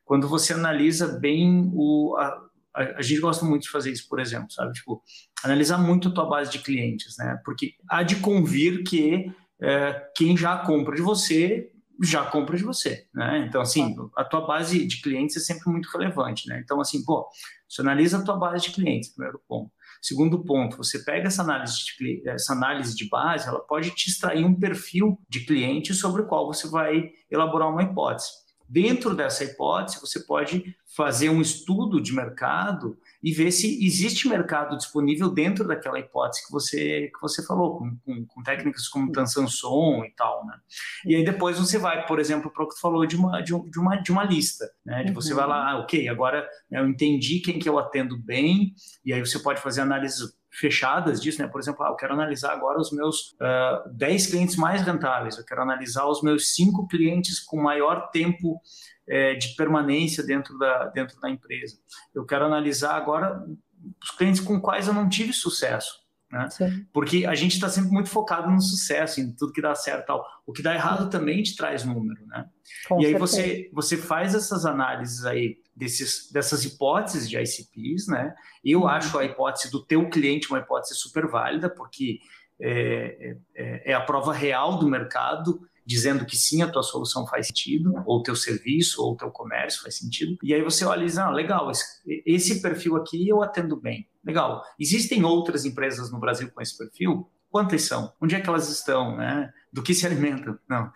quando 0.04 0.28
você 0.28 0.52
analisa 0.52 1.18
bem 1.18 1.68
o, 1.74 2.16
a, 2.16 2.46
a, 2.76 3.02
gente 3.02 3.20
gosta 3.20 3.44
muito 3.44 3.62
de 3.62 3.70
fazer 3.70 3.90
isso, 3.90 4.08
por 4.08 4.20
exemplo, 4.20 4.52
sabe? 4.52 4.72
Tipo, 4.72 5.02
analisar 5.46 5.78
muito 5.78 6.08
a 6.08 6.12
tua 6.12 6.26
base 6.26 6.50
de 6.50 6.58
clientes, 6.58 7.16
né? 7.18 7.40
Porque 7.44 7.74
há 7.88 8.02
de 8.02 8.16
convir 8.16 8.84
que 8.84 9.32
é, 9.60 10.10
quem 10.14 10.36
já 10.36 10.58
compra 10.58 10.94
de 10.94 11.02
você 11.02 11.70
já 12.02 12.24
compra 12.26 12.56
de 12.56 12.62
você, 12.62 13.06
né? 13.14 13.46
Então, 13.48 13.60
assim, 13.60 13.96
a 14.16 14.24
tua 14.24 14.46
base 14.46 14.86
de 14.86 15.00
clientes 15.00 15.36
é 15.36 15.40
sempre 15.40 15.70
muito 15.70 15.88
relevante, 15.88 16.48
né? 16.48 16.60
Então, 16.62 16.80
assim, 16.80 17.04
pô, 17.04 17.26
você 17.68 17.80
analisa 17.80 18.18
a 18.18 18.22
tua 18.22 18.36
base 18.36 18.64
de 18.64 18.72
clientes, 18.72 19.14
primeiro 19.14 19.40
ponto. 19.48 19.70
Segundo 20.02 20.44
ponto, 20.44 20.76
você 20.76 21.02
pega 21.02 21.28
essa 21.28 21.42
análise, 21.42 21.76
de, 21.98 22.22
essa 22.28 22.52
análise 22.52 22.94
de 22.94 23.08
base, 23.08 23.48
ela 23.48 23.60
pode 23.60 23.90
te 23.92 24.10
extrair 24.10 24.44
um 24.44 24.54
perfil 24.54 25.18
de 25.28 25.40
cliente 25.46 25.94
sobre 25.94 26.22
o 26.22 26.26
qual 26.26 26.46
você 26.46 26.68
vai 26.68 27.10
elaborar 27.30 27.70
uma 27.70 27.82
hipótese. 27.82 28.28
Dentro 28.68 29.14
dessa 29.14 29.44
hipótese, 29.44 30.00
você 30.00 30.20
pode 30.20 30.76
fazer 30.96 31.28
um 31.28 31.40
estudo 31.40 32.00
de 32.00 32.12
mercado 32.14 32.98
e 33.22 33.32
ver 33.32 33.50
se 33.50 33.84
existe 33.84 34.28
mercado 34.28 34.76
disponível 34.76 35.28
dentro 35.28 35.66
daquela 35.66 35.98
hipótese 35.98 36.46
que 36.46 36.52
você, 36.52 37.10
que 37.14 37.20
você 37.20 37.44
falou, 37.44 37.78
com, 37.78 37.96
com, 38.04 38.26
com 38.26 38.42
técnicas 38.42 38.88
como 38.88 39.12
Tansanson 39.12 40.04
e 40.04 40.10
tal, 40.16 40.46
né? 40.46 40.58
E 41.04 41.14
aí 41.14 41.24
depois 41.24 41.58
você 41.58 41.78
vai, 41.78 42.06
por 42.06 42.18
exemplo, 42.18 42.50
para 42.50 42.64
o 42.64 42.68
que 42.68 42.74
tu 42.74 42.80
falou 42.80 43.06
de 43.06 43.16
uma, 43.16 43.40
de, 43.40 43.52
de, 43.70 43.78
uma, 43.78 43.96
de 43.96 44.10
uma 44.10 44.24
lista, 44.24 44.70
né? 44.84 45.04
De 45.04 45.12
você 45.12 45.30
uhum. 45.30 45.36
vai 45.36 45.48
lá, 45.48 45.72
ah, 45.72 45.78
ok, 45.80 46.08
agora 46.08 46.48
eu 46.70 46.88
entendi 46.88 47.40
quem 47.40 47.58
que 47.58 47.68
eu 47.68 47.78
atendo 47.78 48.16
bem, 48.16 48.74
e 49.04 49.12
aí 49.12 49.20
você 49.20 49.38
pode 49.38 49.60
fazer 49.60 49.80
análise 49.80 50.22
fechadas 50.58 51.20
disso, 51.20 51.42
né? 51.42 51.48
Por 51.48 51.60
exemplo, 51.60 51.84
ah, 51.84 51.90
eu 51.90 51.96
quero 51.96 52.14
analisar 52.14 52.52
agora 52.52 52.80
os 52.80 52.90
meus 52.90 53.32
uh, 53.32 53.44
ah, 53.44 53.84
10 53.92 54.28
clientes 54.28 54.56
mais 54.56 54.82
rentáveis, 54.82 55.36
eu 55.36 55.44
quero 55.44 55.62
analisar 55.62 56.06
os 56.06 56.22
meus 56.22 56.54
5 56.54 56.86
clientes 56.88 57.40
com 57.40 57.60
maior 57.60 58.10
tempo 58.10 58.60
é, 59.08 59.34
de 59.34 59.54
permanência 59.54 60.24
dentro 60.24 60.58
da, 60.58 60.86
dentro 60.86 61.20
da 61.20 61.30
empresa. 61.30 61.76
Eu 62.14 62.24
quero 62.24 62.44
analisar 62.44 62.96
agora 62.96 63.44
os 64.02 64.10
clientes 64.12 64.40
com 64.40 64.60
quais 64.60 64.88
eu 64.88 64.94
não 64.94 65.08
tive 65.08 65.32
sucesso. 65.32 66.06
Né? 66.30 66.48
Porque 66.92 67.24
a 67.24 67.34
gente 67.34 67.52
está 67.52 67.68
sempre 67.68 67.90
muito 67.90 68.08
focado 68.08 68.50
no 68.50 68.60
sucesso, 68.60 69.20
em 69.20 69.32
tudo 69.32 69.52
que 69.52 69.62
dá 69.62 69.74
certo 69.74 70.06
tal. 70.06 70.26
O 70.44 70.52
que 70.52 70.62
dá 70.62 70.74
errado 70.74 71.08
também 71.08 71.42
te 71.42 71.54
traz 71.54 71.84
número, 71.84 72.26
né? 72.26 72.46
Com 72.88 73.00
e 73.00 73.06
aí 73.06 73.14
você, 73.14 73.70
você 73.72 73.96
faz 73.96 74.34
essas 74.34 74.66
análises 74.66 75.24
aí 75.24 75.58
desses, 75.76 76.30
dessas 76.32 76.64
hipóteses 76.64 77.28
de 77.28 77.36
ICPs, 77.36 78.08
né? 78.08 78.34
Eu 78.64 78.80
uhum. 78.80 78.88
acho 78.88 79.18
a 79.18 79.24
hipótese 79.24 79.70
do 79.70 79.84
teu 79.84 80.08
cliente 80.08 80.48
uma 80.48 80.58
hipótese 80.58 80.94
super 80.94 81.26
válida, 81.26 81.68
porque 81.68 82.18
é, 82.58 83.36
é, 83.54 83.92
é 83.92 83.94
a 83.94 84.00
prova 84.00 84.32
real 84.32 84.78
do 84.78 84.88
mercado 84.88 85.60
dizendo 85.86 86.26
que 86.26 86.36
sim, 86.36 86.62
a 86.62 86.68
tua 86.68 86.82
solução 86.82 87.24
faz 87.28 87.46
sentido, 87.46 87.94
ou 88.04 88.18
o 88.18 88.22
teu 88.22 88.34
serviço, 88.34 89.00
ou 89.00 89.12
o 89.12 89.16
teu 89.16 89.30
comércio 89.30 89.82
faz 89.82 89.96
sentido. 89.96 90.36
E 90.42 90.52
aí 90.52 90.60
você 90.60 90.84
olha 90.84 91.02
e 91.02 91.06
diz, 91.06 91.16
ah, 91.16 91.30
legal, 91.30 91.70
esse, 91.70 91.84
esse 92.26 92.60
perfil 92.60 92.96
aqui 92.96 93.28
eu 93.28 93.40
atendo 93.40 93.76
bem. 93.76 94.08
Legal. 94.24 94.64
Existem 94.80 95.22
outras 95.22 95.64
empresas 95.64 96.10
no 96.10 96.18
Brasil 96.18 96.50
com 96.52 96.60
esse 96.60 96.76
perfil? 96.76 97.30
Quantas 97.50 97.82
são? 97.82 98.12
Onde 98.20 98.34
é 98.34 98.40
que 98.40 98.48
elas 98.48 98.68
estão? 98.68 99.16
Né? 99.16 99.52
Do 99.72 99.82
que 99.82 99.94
se 99.94 100.06
alimentam? 100.06 100.58
Não. 100.68 100.90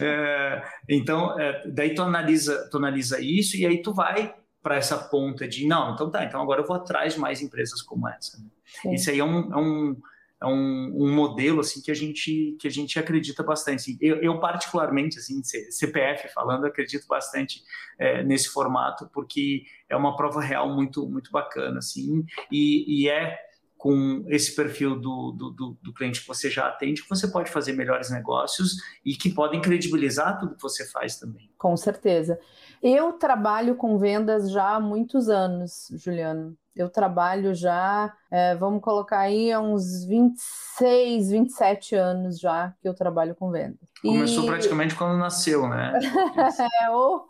É, 0.00 0.62
então, 0.88 1.38
é, 1.38 1.68
daí 1.68 1.94
tu 1.94 2.02
analisa, 2.02 2.68
tu 2.70 2.78
analisa 2.78 3.20
isso 3.20 3.56
e 3.56 3.66
aí 3.66 3.82
tu 3.82 3.92
vai 3.92 4.34
para 4.62 4.76
essa 4.76 4.98
ponta 4.98 5.46
de, 5.46 5.66
não, 5.66 5.94
então 5.94 6.10
tá, 6.10 6.24
então 6.24 6.42
agora 6.42 6.60
eu 6.60 6.66
vou 6.66 6.74
atrás 6.74 7.14
de 7.14 7.20
mais 7.20 7.40
empresas 7.40 7.80
como 7.82 8.08
essa. 8.08 8.36
Né? 8.38 8.94
Isso 8.94 9.10
aí 9.10 9.20
é 9.20 9.24
um, 9.24 9.52
é 9.52 9.56
um 9.56 9.96
é 10.40 10.46
um, 10.46 10.92
um, 10.94 11.14
modelo 11.14 11.60
assim 11.60 11.80
que 11.80 11.90
a 11.90 11.94
gente 11.94 12.56
que 12.60 12.68
a 12.68 12.70
gente 12.70 12.98
acredita 12.98 13.42
bastante. 13.42 13.80
Assim, 13.80 13.98
eu, 14.00 14.16
eu, 14.16 14.38
particularmente 14.38 15.18
assim 15.18 15.42
CPF 15.42 16.28
falando 16.34 16.66
acredito 16.66 17.06
bastante 17.06 17.62
é, 17.98 18.22
nesse 18.22 18.48
formato 18.48 19.08
porque 19.14 19.62
é 19.88 19.96
uma 19.96 20.14
prova 20.14 20.40
real 20.42 20.74
muito 20.74 21.08
muito 21.08 21.30
bacana 21.30 21.78
assim 21.78 22.24
e, 22.52 23.04
e 23.04 23.08
é 23.08 23.38
com 23.86 24.24
esse 24.26 24.52
perfil 24.56 24.98
do, 24.98 25.30
do, 25.30 25.50
do, 25.52 25.78
do, 25.80 25.94
cliente 25.94 26.20
que 26.20 26.26
você 26.26 26.50
já 26.50 26.66
atende 26.66 27.04
que 27.04 27.08
você 27.08 27.28
pode 27.28 27.52
fazer 27.52 27.72
melhores 27.72 28.10
negócios 28.10 28.78
e 29.04 29.14
que 29.14 29.30
podem 29.30 29.60
credibilizar 29.60 30.40
tudo 30.40 30.56
que 30.56 30.62
você 30.62 30.84
faz 30.90 31.20
também. 31.20 31.48
Com 31.56 31.76
certeza. 31.76 32.36
Eu 32.82 33.12
trabalho 33.12 33.76
com 33.76 33.96
vendas 33.96 34.50
já 34.50 34.74
há 34.74 34.80
muitos 34.80 35.28
anos, 35.28 35.86
Juliano. 35.92 36.56
Eu 36.74 36.90
trabalho 36.90 37.54
já, 37.54 38.12
é, 38.28 38.56
vamos 38.56 38.82
colocar 38.82 39.20
aí, 39.20 39.52
há 39.52 39.60
uns 39.60 40.04
26, 40.04 41.30
27 41.30 41.94
anos 41.94 42.40
já 42.40 42.74
que 42.82 42.88
eu 42.88 42.92
trabalho 42.92 43.36
com 43.36 43.52
vendas. 43.52 43.88
Começou 44.06 44.44
e... 44.44 44.46
praticamente 44.46 44.94
quando 44.94 45.18
nasceu, 45.18 45.68
né? 45.68 45.92
é, 46.82 46.90
ou... 46.90 47.26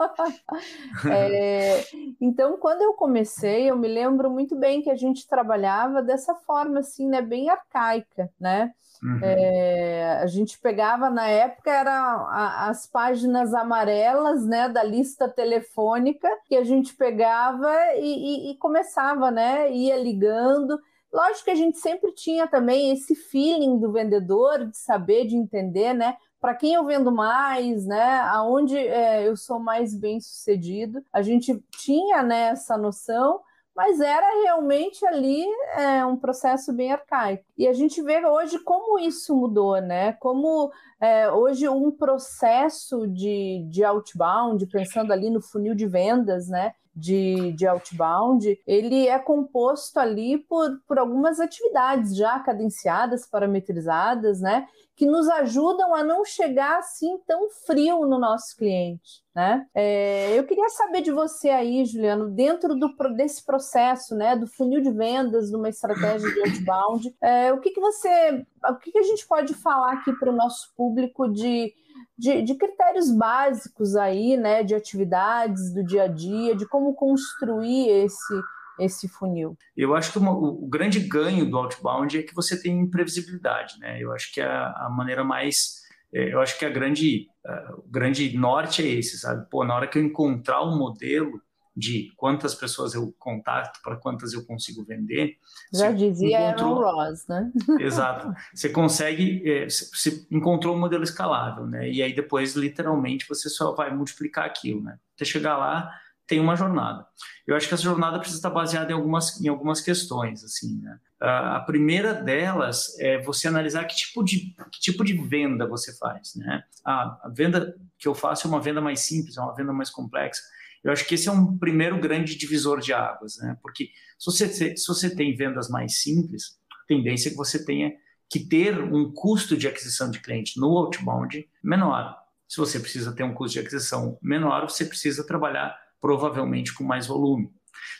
é, 1.10 1.84
então, 2.20 2.56
quando 2.58 2.82
eu 2.82 2.92
comecei, 2.94 3.70
eu 3.70 3.76
me 3.76 3.88
lembro 3.88 4.30
muito 4.30 4.56
bem 4.56 4.82
que 4.82 4.90
a 4.90 4.96
gente 4.96 5.26
trabalhava 5.26 6.02
dessa 6.02 6.34
forma, 6.34 6.80
assim, 6.80 7.08
né, 7.08 7.20
bem 7.22 7.50
arcaica, 7.50 8.30
né? 8.38 8.72
Uhum. 9.02 9.20
É, 9.22 10.18
a 10.22 10.26
gente 10.26 10.58
pegava 10.58 11.10
na 11.10 11.28
época 11.28 11.70
era 11.70 11.92
a, 11.92 12.68
as 12.68 12.86
páginas 12.86 13.52
amarelas 13.52 14.46
né, 14.46 14.68
da 14.68 14.82
lista 14.82 15.28
telefônica 15.28 16.28
que 16.46 16.56
a 16.56 16.64
gente 16.64 16.94
pegava 16.96 17.70
e, 17.96 18.48
e, 18.48 18.50
e 18.52 18.56
começava, 18.56 19.30
né? 19.30 19.70
Ia 19.70 19.96
ligando. 19.96 20.78
Lógico 21.12 21.44
que 21.44 21.50
a 21.50 21.56
gente 21.56 21.78
sempre 21.78 22.12
tinha 22.12 22.46
também 22.46 22.92
esse 22.92 23.14
feeling 23.14 23.78
do 23.78 23.92
vendedor 23.92 24.66
de 24.66 24.76
saber, 24.76 25.26
de 25.26 25.36
entender, 25.36 25.94
né? 25.94 26.16
Para 26.46 26.54
quem 26.54 26.74
eu 26.74 26.86
vendo 26.86 27.10
mais, 27.10 27.84
né? 27.86 28.20
Aonde 28.20 28.78
é, 28.78 29.26
eu 29.26 29.36
sou 29.36 29.58
mais 29.58 29.92
bem 29.92 30.20
sucedido. 30.20 31.02
A 31.12 31.20
gente 31.20 31.60
tinha 31.72 32.22
né, 32.22 32.50
essa 32.50 32.78
noção 32.78 33.40
mas 33.74 34.00
era 34.00 34.26
realmente 34.42 35.04
ali 35.04 35.44
é, 35.76 36.02
um 36.06 36.16
processo 36.16 36.72
bem 36.72 36.92
arcaico. 36.92 37.44
E 37.58 37.68
a 37.68 37.74
gente 37.74 38.00
vê 38.00 38.24
hoje 38.24 38.58
como 38.60 38.98
isso 38.98 39.36
mudou, 39.36 39.78
né? 39.82 40.14
Como 40.14 40.72
é, 40.98 41.30
hoje 41.30 41.68
um 41.68 41.90
processo 41.90 43.06
de, 43.06 43.66
de 43.68 43.84
outbound, 43.84 44.66
pensando 44.68 45.12
ali 45.12 45.28
no 45.28 45.42
funil 45.42 45.74
de 45.74 45.86
vendas, 45.86 46.48
né? 46.48 46.72
De, 46.98 47.52
de 47.52 47.66
outbound, 47.66 48.58
ele 48.66 49.06
é 49.06 49.18
composto 49.18 50.00
ali 50.00 50.38
por, 50.38 50.80
por 50.88 50.98
algumas 50.98 51.38
atividades 51.38 52.16
já 52.16 52.40
cadenciadas, 52.40 53.28
parametrizadas, 53.28 54.40
né? 54.40 54.66
que 54.96 55.04
nos 55.04 55.28
ajudam 55.28 55.94
a 55.94 56.02
não 56.02 56.24
chegar 56.24 56.78
assim 56.78 57.18
tão 57.26 57.50
frio 57.66 58.06
no 58.06 58.18
nosso 58.18 58.56
cliente. 58.56 59.22
Né? 59.34 59.66
É, 59.74 60.38
eu 60.38 60.44
queria 60.44 60.70
saber 60.70 61.02
de 61.02 61.12
você 61.12 61.50
aí, 61.50 61.84
Juliano, 61.84 62.30
dentro 62.30 62.74
do, 62.74 62.88
desse 63.14 63.44
processo, 63.44 64.16
né, 64.16 64.34
do 64.34 64.46
funil 64.46 64.80
de 64.80 64.90
vendas, 64.90 65.50
de 65.50 65.56
uma 65.56 65.68
estratégia 65.68 66.32
de 66.32 66.40
outbound, 66.40 67.14
é, 67.20 67.52
o 67.52 67.60
que, 67.60 67.70
que 67.70 67.80
você, 67.80 68.46
o 68.66 68.76
que, 68.76 68.90
que 68.90 68.98
a 68.98 69.02
gente 69.02 69.26
pode 69.28 69.52
falar 69.52 69.92
aqui 69.92 70.10
para 70.14 70.32
o 70.32 70.36
nosso 70.36 70.72
público 70.74 71.28
de, 71.28 71.74
de, 72.18 72.42
de, 72.42 72.54
critérios 72.54 73.10
básicos 73.10 73.94
aí, 73.94 74.36
né, 74.36 74.62
de 74.62 74.74
atividades 74.74 75.72
do 75.72 75.84
dia 75.84 76.04
a 76.04 76.08
dia, 76.08 76.54
de 76.54 76.66
como 76.66 76.94
construir 76.94 77.88
esse 77.88 78.40
esse 78.78 79.08
funil? 79.08 79.56
Eu 79.74 79.94
acho 79.94 80.12
que 80.12 80.18
uma, 80.18 80.32
o 80.32 80.66
grande 80.66 81.00
ganho 81.00 81.48
do 81.48 81.56
outbound 81.56 82.18
é 82.18 82.22
que 82.22 82.34
você 82.34 82.60
tem 82.60 82.78
imprevisibilidade, 82.78 83.78
né? 83.78 83.98
Eu 83.98 84.12
acho 84.12 84.30
que 84.34 84.38
a, 84.38 84.66
a 84.66 84.90
maneira 84.90 85.24
mais 85.24 85.86
é, 86.12 86.32
eu 86.32 86.40
acho 86.40 86.58
que 86.58 86.64
a 86.64 86.70
grande, 86.70 87.28
uh, 87.44 87.78
o 87.78 87.90
grande 87.90 88.36
norte 88.36 88.82
é 88.82 88.86
esse, 88.86 89.18
sabe? 89.18 89.46
Pô, 89.50 89.64
na 89.64 89.74
hora 89.74 89.86
que 89.86 89.98
eu 89.98 90.02
encontrar 90.02 90.62
um 90.64 90.76
modelo 90.76 91.40
de 91.76 92.10
quantas 92.16 92.54
pessoas 92.54 92.94
eu 92.94 93.14
contato 93.18 93.80
para 93.82 93.96
quantas 93.96 94.32
eu 94.32 94.44
consigo 94.46 94.82
vender. 94.84 95.36
Já 95.72 95.92
dizia 95.92 96.50
encontrou... 96.50 96.86
Aaron 96.86 96.96
Ross, 96.96 97.26
né? 97.28 97.52
Exato. 97.78 98.32
Você 98.54 98.70
consegue, 98.70 99.42
é, 99.44 99.66
você 99.66 100.26
encontrou 100.30 100.74
um 100.74 100.80
modelo 100.80 101.04
escalável, 101.04 101.66
né? 101.66 101.90
E 101.90 102.02
aí 102.02 102.14
depois, 102.14 102.54
literalmente, 102.54 103.28
você 103.28 103.50
só 103.50 103.74
vai 103.74 103.94
multiplicar 103.94 104.46
aquilo, 104.46 104.82
né? 104.82 104.98
Até 105.14 105.24
chegar 105.26 105.58
lá, 105.58 105.92
tem 106.26 106.40
uma 106.40 106.56
jornada. 106.56 107.06
Eu 107.46 107.54
acho 107.54 107.68
que 107.68 107.74
essa 107.74 107.82
jornada 107.82 108.18
precisa 108.18 108.38
estar 108.38 108.50
baseada 108.50 108.90
em 108.90 108.94
algumas, 108.94 109.40
em 109.40 109.48
algumas 109.48 109.80
questões, 109.80 110.42
assim, 110.42 110.80
né? 110.80 110.98
A 111.20 111.60
primeira 111.60 112.12
delas 112.12 112.98
é 112.98 113.22
você 113.22 113.48
analisar 113.48 113.84
que 113.84 113.96
tipo 113.96 114.22
de, 114.22 114.54
que 114.70 114.80
tipo 114.80 115.04
de 115.04 115.14
venda 115.14 115.66
você 115.66 115.96
faz, 115.96 116.34
né? 116.34 116.62
a 116.84 117.30
venda 117.34 117.74
que 117.98 118.06
eu 118.06 118.14
faço 118.14 118.46
é 118.46 118.50
uma 118.50 118.60
venda 118.60 118.80
mais 118.80 119.00
simples, 119.00 119.36
é 119.36 119.40
uma 119.40 119.54
venda 119.54 119.72
mais 119.72 119.88
complexa. 119.88 120.42
Eu 120.86 120.92
acho 120.92 121.04
que 121.04 121.16
esse 121.16 121.28
é 121.28 121.32
um 121.32 121.58
primeiro 121.58 121.98
grande 121.98 122.36
divisor 122.36 122.78
de 122.78 122.92
águas, 122.92 123.38
né? 123.38 123.58
Porque 123.60 123.90
se 124.16 124.24
você, 124.24 124.76
se 124.76 124.86
você 124.86 125.12
tem 125.12 125.34
vendas 125.34 125.68
mais 125.68 126.00
simples, 126.00 126.60
a 126.70 126.86
tendência 126.86 127.28
é 127.28 127.30
que 127.32 127.36
você 127.36 127.64
tenha 127.64 127.92
que 128.30 128.38
ter 128.38 128.80
um 128.80 129.12
custo 129.12 129.56
de 129.56 129.66
aquisição 129.66 130.08
de 130.08 130.20
cliente 130.20 130.60
no 130.60 130.68
outbound 130.78 131.44
menor. 131.60 132.16
Se 132.46 132.58
você 132.58 132.78
precisa 132.78 133.12
ter 133.12 133.24
um 133.24 133.34
custo 133.34 133.54
de 133.54 133.66
aquisição 133.66 134.16
menor, 134.22 134.70
você 134.70 134.84
precisa 134.84 135.26
trabalhar 135.26 135.76
provavelmente 136.00 136.72
com 136.72 136.84
mais 136.84 137.08
volume. 137.08 137.50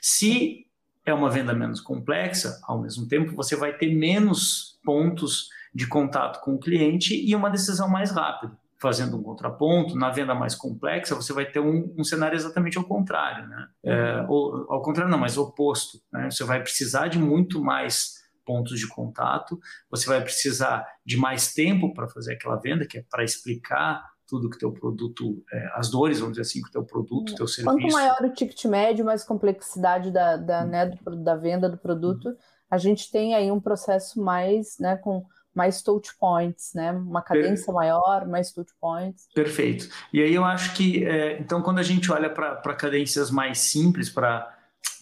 Se 0.00 0.64
é 1.04 1.12
uma 1.12 1.28
venda 1.28 1.52
menos 1.52 1.80
complexa, 1.80 2.60
ao 2.62 2.80
mesmo 2.80 3.08
tempo 3.08 3.34
você 3.34 3.56
vai 3.56 3.76
ter 3.76 3.92
menos 3.92 4.78
pontos 4.84 5.48
de 5.74 5.88
contato 5.88 6.40
com 6.40 6.54
o 6.54 6.60
cliente 6.60 7.20
e 7.20 7.34
uma 7.34 7.50
decisão 7.50 7.88
mais 7.88 8.12
rápida. 8.12 8.56
Fazendo 8.78 9.16
um 9.16 9.22
contraponto, 9.22 9.96
na 9.96 10.10
venda 10.10 10.34
mais 10.34 10.54
complexa, 10.54 11.14
você 11.14 11.32
vai 11.32 11.46
ter 11.46 11.60
um, 11.60 11.94
um 11.96 12.04
cenário 12.04 12.36
exatamente 12.36 12.76
ao 12.76 12.84
contrário, 12.84 13.48
né? 13.48 13.68
É, 13.82 14.26
ou, 14.28 14.66
ao 14.70 14.82
contrário, 14.82 15.10
não, 15.10 15.18
mas 15.18 15.38
oposto. 15.38 15.98
Né? 16.12 16.30
Você 16.30 16.44
vai 16.44 16.62
precisar 16.62 17.08
de 17.08 17.18
muito 17.18 17.62
mais 17.62 18.16
pontos 18.44 18.78
de 18.78 18.86
contato, 18.86 19.58
você 19.90 20.06
vai 20.06 20.22
precisar 20.22 20.86
de 21.04 21.16
mais 21.16 21.52
tempo 21.52 21.92
para 21.92 22.08
fazer 22.08 22.34
aquela 22.34 22.56
venda, 22.56 22.86
que 22.86 22.98
é 22.98 23.04
para 23.10 23.24
explicar 23.24 24.04
tudo 24.26 24.50
que 24.50 24.58
teu 24.58 24.72
produto, 24.72 25.44
é, 25.52 25.70
as 25.74 25.90
dores, 25.90 26.18
vamos 26.18 26.36
dizer 26.36 26.42
assim, 26.42 26.62
que 26.62 26.70
teu 26.70 26.84
produto, 26.84 27.34
teu 27.34 27.46
serviço. 27.46 27.78
Quanto 27.78 27.92
maior 27.92 28.20
o 28.22 28.32
ticket 28.32 28.64
médio, 28.64 29.04
mais 29.04 29.24
complexidade 29.24 30.10
da, 30.10 30.36
da, 30.36 30.64
hum. 30.64 30.68
né, 30.68 30.86
do, 30.86 31.16
da 31.16 31.36
venda 31.36 31.68
do 31.68 31.78
produto, 31.78 32.30
hum. 32.30 32.36
a 32.70 32.78
gente 32.78 33.10
tem 33.10 33.34
aí 33.34 33.50
um 33.50 33.60
processo 33.60 34.20
mais, 34.20 34.78
né, 34.78 34.96
com 34.96 35.24
mais 35.56 35.82
touch 35.82 36.10
points, 36.20 36.72
né, 36.74 36.92
uma 36.92 37.22
cadência 37.22 37.66
per... 37.66 37.74
maior, 37.74 38.26
mais 38.28 38.52
touch 38.52 38.70
points. 38.80 39.26
Perfeito. 39.34 39.88
E 40.12 40.20
aí 40.22 40.34
eu 40.34 40.44
acho 40.44 40.74
que, 40.74 41.04
é, 41.04 41.40
então, 41.40 41.62
quando 41.62 41.78
a 41.78 41.82
gente 41.82 42.12
olha 42.12 42.28
para 42.28 42.74
cadências 42.74 43.30
mais 43.30 43.58
simples, 43.58 44.10
para 44.10 44.54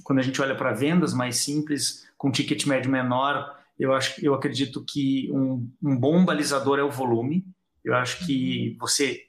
quando 0.04 0.20
a 0.20 0.22
gente 0.22 0.40
olha 0.40 0.54
para 0.54 0.72
vendas 0.72 1.12
mais 1.12 1.36
simples, 1.38 2.06
com 2.16 2.30
ticket 2.30 2.66
médio 2.66 2.90
menor, 2.90 3.58
eu 3.78 3.92
acho, 3.92 4.24
eu 4.24 4.34
acredito 4.34 4.84
que 4.84 5.30
um, 5.32 5.68
um 5.82 5.96
bom 5.96 6.24
balizador 6.24 6.78
é 6.78 6.82
o 6.82 6.90
volume. 6.90 7.44
Eu 7.84 7.94
acho 7.94 8.24
que 8.24 8.76
você 8.80 9.22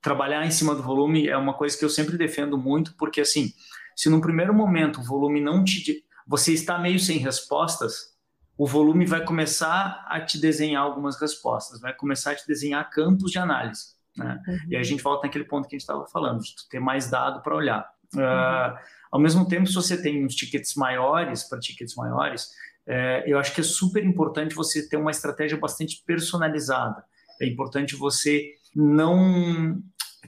trabalhar 0.00 0.44
em 0.44 0.50
cima 0.50 0.74
do 0.74 0.82
volume 0.82 1.28
é 1.28 1.36
uma 1.36 1.54
coisa 1.54 1.78
que 1.78 1.84
eu 1.84 1.88
sempre 1.88 2.18
defendo 2.18 2.58
muito, 2.58 2.94
porque 2.96 3.20
assim, 3.20 3.52
se 3.96 4.10
no 4.10 4.20
primeiro 4.20 4.52
momento 4.52 5.00
o 5.00 5.04
volume 5.04 5.40
não 5.40 5.62
te. 5.62 6.04
Você 6.26 6.52
está 6.52 6.78
meio 6.78 6.98
sem 6.98 7.18
respostas, 7.18 8.11
o 8.56 8.66
volume 8.66 9.06
vai 9.06 9.24
começar 9.24 10.04
a 10.08 10.20
te 10.20 10.38
desenhar 10.38 10.82
algumas 10.82 11.20
respostas, 11.20 11.80
vai 11.80 11.94
começar 11.94 12.32
a 12.32 12.34
te 12.34 12.46
desenhar 12.46 12.88
campos 12.90 13.30
de 13.30 13.38
análise. 13.38 13.94
Né? 14.16 14.40
Uhum. 14.46 14.58
E 14.68 14.76
aí 14.76 14.80
a 14.80 14.84
gente 14.84 15.02
volta 15.02 15.26
naquele 15.26 15.44
ponto 15.44 15.68
que 15.68 15.74
a 15.74 15.78
gente 15.78 15.88
estava 15.88 16.06
falando, 16.06 16.40
de 16.42 16.68
ter 16.68 16.80
mais 16.80 17.10
dado 17.10 17.42
para 17.42 17.56
olhar. 17.56 17.90
Uh, 18.14 18.78
ao 19.10 19.20
mesmo 19.20 19.48
tempo, 19.48 19.66
se 19.66 19.74
você 19.74 20.00
tem 20.00 20.24
uns 20.24 20.34
tickets 20.34 20.74
maiores, 20.74 21.44
para 21.44 21.58
tickets 21.58 21.94
maiores, 21.94 22.50
é, 22.86 23.22
eu 23.26 23.38
acho 23.38 23.54
que 23.54 23.60
é 23.60 23.64
super 23.64 24.04
importante 24.04 24.54
você 24.54 24.88
ter 24.88 24.96
uma 24.96 25.10
estratégia 25.10 25.56
bastante 25.56 26.02
personalizada. 26.04 27.04
É 27.40 27.46
importante 27.46 27.94
você 27.94 28.54
não 28.74 29.82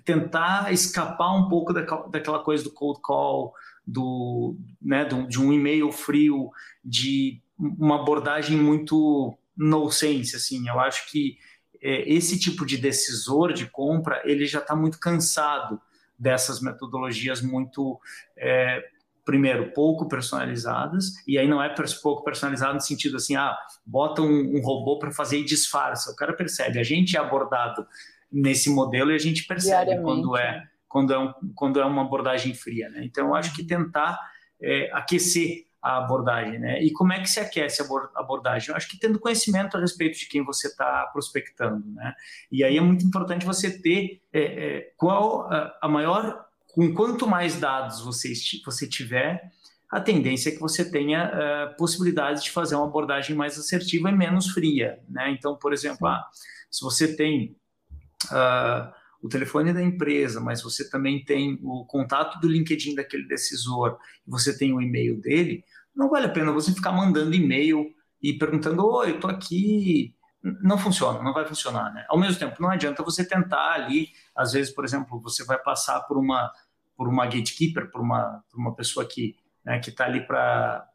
tentar 0.04 0.72
escapar 0.72 1.34
um 1.34 1.48
pouco 1.48 1.72
daquela, 1.72 2.08
daquela 2.08 2.38
coisa 2.40 2.62
do 2.62 2.70
cold 2.70 3.00
call, 3.00 3.54
do, 3.86 4.56
né, 4.80 5.04
de 5.04 5.40
um 5.40 5.52
e-mail 5.52 5.90
frio, 5.92 6.50
de 6.84 7.40
uma 7.58 8.00
abordagem 8.00 8.56
muito 8.56 9.36
no 9.56 9.90
sense, 9.90 10.36
assim. 10.36 10.68
Eu 10.68 10.80
acho 10.80 11.10
que 11.10 11.38
é, 11.84 12.10
esse 12.10 12.38
tipo 12.38 12.64
de 12.64 12.78
decisor 12.78 13.52
de 13.52 13.66
compra 13.66 14.22
ele 14.24 14.46
já 14.46 14.58
está 14.58 14.74
muito 14.74 14.98
cansado 14.98 15.78
dessas 16.18 16.60
metodologias 16.60 17.42
muito 17.42 18.00
é, 18.38 18.82
primeiro 19.24 19.70
pouco 19.72 20.08
personalizadas 20.08 21.12
e 21.26 21.38
aí 21.38 21.46
não 21.46 21.62
é 21.62 21.72
pouco 22.02 22.24
personalizado 22.24 22.74
no 22.74 22.80
sentido 22.80 23.16
assim 23.16 23.36
ah 23.36 23.54
bota 23.84 24.22
um, 24.22 24.56
um 24.56 24.60
robô 24.62 24.98
para 24.98 25.10
fazer 25.10 25.38
e 25.38 25.44
disfarça 25.44 26.10
o 26.10 26.16
cara 26.16 26.32
percebe 26.32 26.78
a 26.78 26.82
gente 26.82 27.16
é 27.16 27.20
abordado 27.20 27.86
nesse 28.32 28.70
modelo 28.70 29.12
e 29.12 29.14
a 29.14 29.18
gente 29.18 29.46
percebe 29.46 30.00
quando 30.00 30.36
é 30.36 30.52
né? 30.52 30.68
quando 30.88 31.12
é, 31.12 31.18
um, 31.18 31.32
quando 31.54 31.80
é 31.80 31.84
uma 31.84 32.02
abordagem 32.02 32.54
fria 32.54 32.88
né? 32.88 33.02
então 33.04 33.26
eu 33.26 33.34
acho 33.34 33.54
que 33.54 33.62
tentar 33.62 34.18
é, 34.62 34.90
aquecer 34.92 35.66
a 35.84 35.98
abordagem, 35.98 36.58
né? 36.58 36.82
E 36.82 36.90
como 36.90 37.12
é 37.12 37.20
que 37.20 37.28
se 37.28 37.38
aquece 37.38 37.82
a 37.82 38.20
abordagem? 38.20 38.70
Eu 38.70 38.76
acho 38.76 38.88
que 38.88 38.98
tendo 38.98 39.20
conhecimento 39.20 39.76
a 39.76 39.80
respeito 39.80 40.18
de 40.18 40.26
quem 40.26 40.42
você 40.42 40.68
está 40.68 41.06
prospectando, 41.12 41.86
né? 41.92 42.14
E 42.50 42.64
aí 42.64 42.78
é 42.78 42.80
muito 42.80 43.04
importante 43.04 43.44
você 43.44 43.78
ter 43.82 44.22
é, 44.32 44.40
é, 44.40 44.92
qual 44.96 45.46
a, 45.82 45.86
maior, 45.86 46.46
com 46.72 46.94
quanto 46.94 47.26
mais 47.26 47.60
dados 47.60 48.00
você, 48.00 48.32
você 48.64 48.88
tiver, 48.88 49.52
a 49.90 50.00
tendência 50.00 50.48
é 50.48 50.52
que 50.52 50.60
você 50.60 50.90
tenha 50.90 51.30
uh, 51.30 51.76
possibilidades 51.76 52.42
de 52.42 52.50
fazer 52.50 52.76
uma 52.76 52.86
abordagem 52.86 53.36
mais 53.36 53.58
assertiva 53.58 54.08
e 54.08 54.16
menos 54.16 54.52
fria, 54.52 54.98
né? 55.06 55.30
Então, 55.32 55.54
por 55.54 55.74
exemplo, 55.74 56.06
ah, 56.06 56.26
se 56.70 56.82
você 56.82 57.14
tem 57.14 57.54
uh, 58.32 58.90
o 59.24 59.28
telefone 59.28 59.72
da 59.72 59.82
empresa, 59.82 60.38
mas 60.38 60.62
você 60.62 60.90
também 60.90 61.24
tem 61.24 61.58
o 61.62 61.86
contato 61.86 62.38
do 62.40 62.46
LinkedIn 62.46 62.94
daquele 62.94 63.26
decisor, 63.26 63.96
você 64.26 64.54
tem 64.56 64.74
o 64.74 64.82
e-mail 64.82 65.18
dele, 65.18 65.64
não 65.96 66.10
vale 66.10 66.26
a 66.26 66.28
pena 66.28 66.52
você 66.52 66.74
ficar 66.74 66.92
mandando 66.92 67.34
e-mail 67.34 67.86
e 68.22 68.34
perguntando: 68.34 68.86
Oi, 68.86 69.12
eu 69.12 69.20
tô 69.20 69.26
aqui. 69.26 70.14
Não 70.62 70.76
funciona, 70.76 71.22
não 71.22 71.32
vai 71.32 71.46
funcionar, 71.46 71.90
né? 71.94 72.04
Ao 72.06 72.20
mesmo 72.20 72.38
tempo, 72.38 72.60
não 72.60 72.68
adianta 72.68 73.02
você 73.02 73.26
tentar 73.26 73.72
ali, 73.72 74.08
às 74.36 74.52
vezes, 74.52 74.74
por 74.74 74.84
exemplo, 74.84 75.18
você 75.22 75.42
vai 75.42 75.56
passar 75.58 76.00
por 76.00 76.18
uma 76.18 76.52
por 76.94 77.08
uma 77.08 77.24
gatekeeper, 77.24 77.90
por 77.90 78.02
uma, 78.02 78.44
por 78.50 78.60
uma 78.60 78.76
pessoa 78.76 79.06
que 79.06 79.34
né, 79.64 79.78
que 79.78 79.88
está 79.88 80.04
ali 80.04 80.20
para 80.26 80.86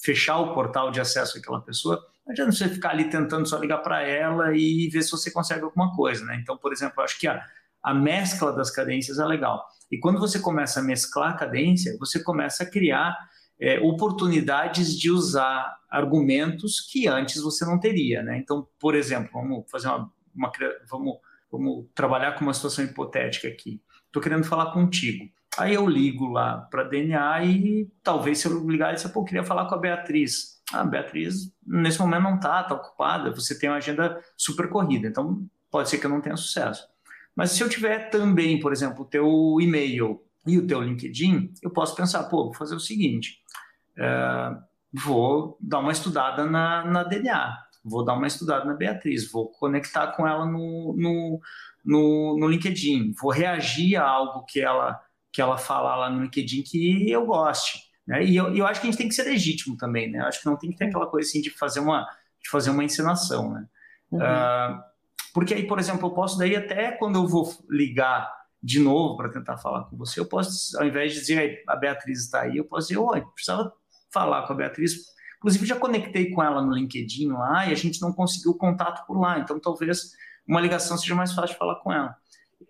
fechar 0.00 0.38
o 0.38 0.54
portal 0.54 0.92
de 0.92 1.00
acesso 1.00 1.36
àquela 1.36 1.60
pessoa, 1.60 2.00
não 2.24 2.32
adianta 2.32 2.52
você 2.52 2.68
ficar 2.68 2.90
ali 2.90 3.10
tentando 3.10 3.48
só 3.48 3.58
ligar 3.58 3.78
para 3.78 4.02
ela 4.02 4.56
e 4.56 4.88
ver 4.88 5.02
se 5.02 5.10
você 5.10 5.32
consegue 5.32 5.64
alguma 5.64 5.92
coisa, 5.96 6.24
né? 6.24 6.38
Então, 6.40 6.56
por 6.56 6.72
exemplo, 6.72 7.02
acho 7.02 7.18
que 7.18 7.26
a, 7.26 7.44
a 7.82 7.92
mescla 7.92 8.52
das 8.52 8.70
cadências 8.70 9.18
é 9.18 9.24
legal. 9.24 9.66
E 9.90 9.98
quando 9.98 10.18
você 10.18 10.38
começa 10.38 10.80
a 10.80 10.82
mesclar 10.82 11.32
a 11.32 11.36
cadência, 11.36 11.96
você 11.98 12.22
começa 12.22 12.62
a 12.62 12.70
criar 12.70 13.16
é, 13.60 13.78
oportunidades 13.80 14.98
de 14.98 15.10
usar 15.10 15.76
argumentos 15.90 16.80
que 16.80 17.06
antes 17.06 17.40
você 17.40 17.64
não 17.64 17.78
teria, 17.78 18.22
né? 18.22 18.38
Então, 18.38 18.66
por 18.80 18.94
exemplo, 18.94 19.30
vamos 19.32 19.70
fazer 19.70 19.88
uma, 19.88 20.10
uma 20.34 20.52
vamos, 20.90 21.18
vamos 21.50 21.86
trabalhar 21.94 22.32
com 22.32 22.44
uma 22.44 22.54
situação 22.54 22.84
hipotética 22.84 23.48
aqui. 23.48 23.80
Estou 24.06 24.22
querendo 24.22 24.44
falar 24.44 24.72
contigo. 24.72 25.30
Aí 25.58 25.74
eu 25.74 25.86
ligo 25.86 26.26
lá 26.28 26.58
para 26.70 26.84
DNA 26.84 27.44
e 27.44 27.92
talvez 28.02 28.38
se 28.38 28.48
eu 28.48 28.66
ligar, 28.68 28.94
eu 28.94 29.10
pô, 29.10 29.22
queria 29.22 29.44
falar 29.44 29.66
com 29.66 29.74
a 29.74 29.78
Beatriz. 29.78 30.62
Ah, 30.72 30.80
a 30.80 30.84
Beatriz 30.84 31.52
nesse 31.66 32.00
momento 32.00 32.22
não 32.22 32.36
está, 32.36 32.62
está 32.62 32.74
ocupada. 32.74 33.34
Você 33.34 33.58
tem 33.58 33.68
uma 33.68 33.76
agenda 33.76 34.18
super 34.36 34.68
corrida, 34.70 35.06
então 35.06 35.46
pode 35.70 35.90
ser 35.90 35.98
que 35.98 36.06
eu 36.06 36.10
não 36.10 36.20
tenha 36.20 36.36
sucesso. 36.36 36.88
Mas 37.34 37.52
se 37.52 37.62
eu 37.62 37.68
tiver 37.68 38.10
também, 38.10 38.60
por 38.60 38.72
exemplo, 38.72 39.02
o 39.04 39.08
teu 39.08 39.58
e-mail 39.60 40.22
e 40.46 40.58
o 40.58 40.66
teu 40.66 40.80
LinkedIn, 40.80 41.52
eu 41.62 41.70
posso 41.70 41.94
pensar, 41.94 42.24
pô, 42.24 42.44
vou 42.44 42.54
fazer 42.54 42.74
o 42.74 42.80
seguinte, 42.80 43.38
é, 43.96 44.56
vou 44.92 45.56
dar 45.60 45.78
uma 45.78 45.92
estudada 45.92 46.44
na, 46.44 46.84
na 46.84 47.02
DNA, 47.04 47.56
vou 47.84 48.04
dar 48.04 48.14
uma 48.14 48.26
estudada 48.26 48.64
na 48.64 48.74
Beatriz, 48.74 49.30
vou 49.30 49.48
conectar 49.48 50.08
com 50.08 50.26
ela 50.26 50.44
no, 50.44 50.94
no, 50.96 51.40
no, 51.84 52.38
no 52.38 52.48
LinkedIn, 52.48 53.12
vou 53.20 53.30
reagir 53.30 53.96
a 53.96 54.04
algo 54.04 54.44
que 54.44 54.60
ela, 54.60 55.00
que 55.32 55.40
ela 55.40 55.56
fala 55.56 55.96
lá 55.96 56.10
no 56.10 56.22
LinkedIn 56.22 56.62
que 56.62 57.10
eu 57.10 57.24
goste. 57.26 57.78
Né? 58.06 58.24
E 58.24 58.36
eu, 58.36 58.54
eu 58.54 58.66
acho 58.66 58.80
que 58.80 58.86
a 58.86 58.90
gente 58.90 58.98
tem 58.98 59.08
que 59.08 59.14
ser 59.14 59.24
legítimo 59.24 59.76
também, 59.76 60.10
né? 60.10 60.20
Eu 60.20 60.26
acho 60.26 60.40
que 60.40 60.46
não 60.46 60.56
tem 60.56 60.70
que 60.70 60.76
ter 60.76 60.86
aquela 60.86 61.06
coisa 61.06 61.28
assim 61.28 61.40
de 61.40 61.50
fazer 61.50 61.80
uma, 61.80 62.04
de 62.42 62.50
fazer 62.50 62.70
uma 62.70 62.84
encenação, 62.84 63.52
né? 63.52 63.66
Uhum. 64.10 64.18
Uh, 64.18 64.82
porque 65.32 65.54
aí, 65.54 65.66
por 65.66 65.78
exemplo, 65.78 66.08
eu 66.08 66.12
posso 66.12 66.38
daí 66.38 66.54
até 66.54 66.92
quando 66.92 67.16
eu 67.16 67.26
vou 67.26 67.48
ligar 67.68 68.30
de 68.62 68.78
novo 68.78 69.16
para 69.16 69.30
tentar 69.30 69.58
falar 69.58 69.84
com 69.84 69.96
você, 69.96 70.20
eu 70.20 70.26
posso, 70.26 70.78
ao 70.78 70.86
invés 70.86 71.12
de 71.12 71.20
dizer 71.20 71.62
a 71.66 71.74
Beatriz 71.74 72.20
está 72.20 72.42
aí, 72.42 72.56
eu 72.56 72.64
posso 72.64 72.88
dizer, 72.88 73.00
oi, 73.00 73.22
precisava 73.34 73.72
falar 74.12 74.46
com 74.46 74.52
a 74.52 74.56
Beatriz. 74.56 74.94
Inclusive, 75.38 75.66
já 75.66 75.76
conectei 75.76 76.30
com 76.30 76.42
ela 76.42 76.62
no 76.62 76.72
LinkedIn 76.72 77.32
lá 77.32 77.66
e 77.66 77.72
a 77.72 77.74
gente 77.74 78.00
não 78.00 78.12
conseguiu 78.12 78.54
contato 78.54 79.04
por 79.06 79.18
lá, 79.18 79.40
então 79.40 79.58
talvez 79.58 80.12
uma 80.46 80.60
ligação 80.60 80.96
seja 80.96 81.14
mais 81.14 81.32
fácil 81.32 81.54
de 81.54 81.58
falar 81.58 81.76
com 81.76 81.92
ela. 81.92 82.14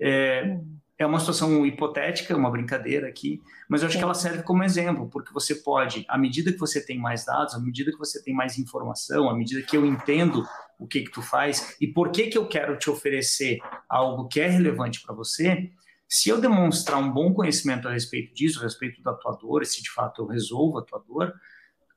É, 0.01 0.59
é 1.03 1.07
uma 1.07 1.21
situação 1.21 1.65
hipotética, 1.67 2.37
uma 2.37 2.51
brincadeira 2.51 3.09
aqui, 3.09 3.43
mas 3.69 3.83
eu 3.83 3.88
acho 3.88 3.99
que 3.99 4.05
ela 4.05 4.15
serve 4.15 4.43
como 4.43 4.62
exemplo, 4.62 5.09
porque 5.09 5.33
você 5.33 5.55
pode, 5.55 6.05
à 6.09 6.17
medida 6.17 6.53
que 6.53 6.59
você 6.59 6.85
tem 6.85 6.99
mais 6.99 7.25
dados, 7.25 7.55
à 7.55 7.59
medida 7.59 7.91
que 7.91 7.99
você 7.99 8.23
tem 8.23 8.35
mais 8.35 8.59
informação, 8.59 9.29
à 9.29 9.35
medida 9.35 9.62
que 9.62 9.77
eu 9.77 9.85
entendo 9.85 10.47
o 10.79 10.87
que 10.87 11.03
que 11.03 11.11
tu 11.11 11.23
faz 11.23 11.77
e 11.81 11.87
por 11.87 12.11
que 12.11 12.27
que 12.27 12.38
eu 12.38 12.47
quero 12.47 12.77
te 12.79 12.91
oferecer 12.91 13.59
algo 13.88 14.29
que 14.29 14.41
é 14.41 14.49
relevante 14.49 15.01
para 15.03 15.15
você, 15.15 15.71
se 16.09 16.29
eu 16.29 16.41
demonstrar 16.41 16.99
um 16.99 17.11
bom 17.11 17.33
conhecimento 17.33 17.88
a 17.88 17.93
respeito 17.93 18.35
disso, 18.35 18.61
a 18.61 18.65
respeito 18.65 19.03
da 19.03 19.15
tua 19.15 19.33
dor, 19.33 19.65
se 19.65 19.83
de 19.83 19.91
fato 19.91 20.23
eu 20.23 20.27
resolvo 20.27 20.79
a 20.79 20.83
tua 20.83 21.03
dor, 21.09 21.33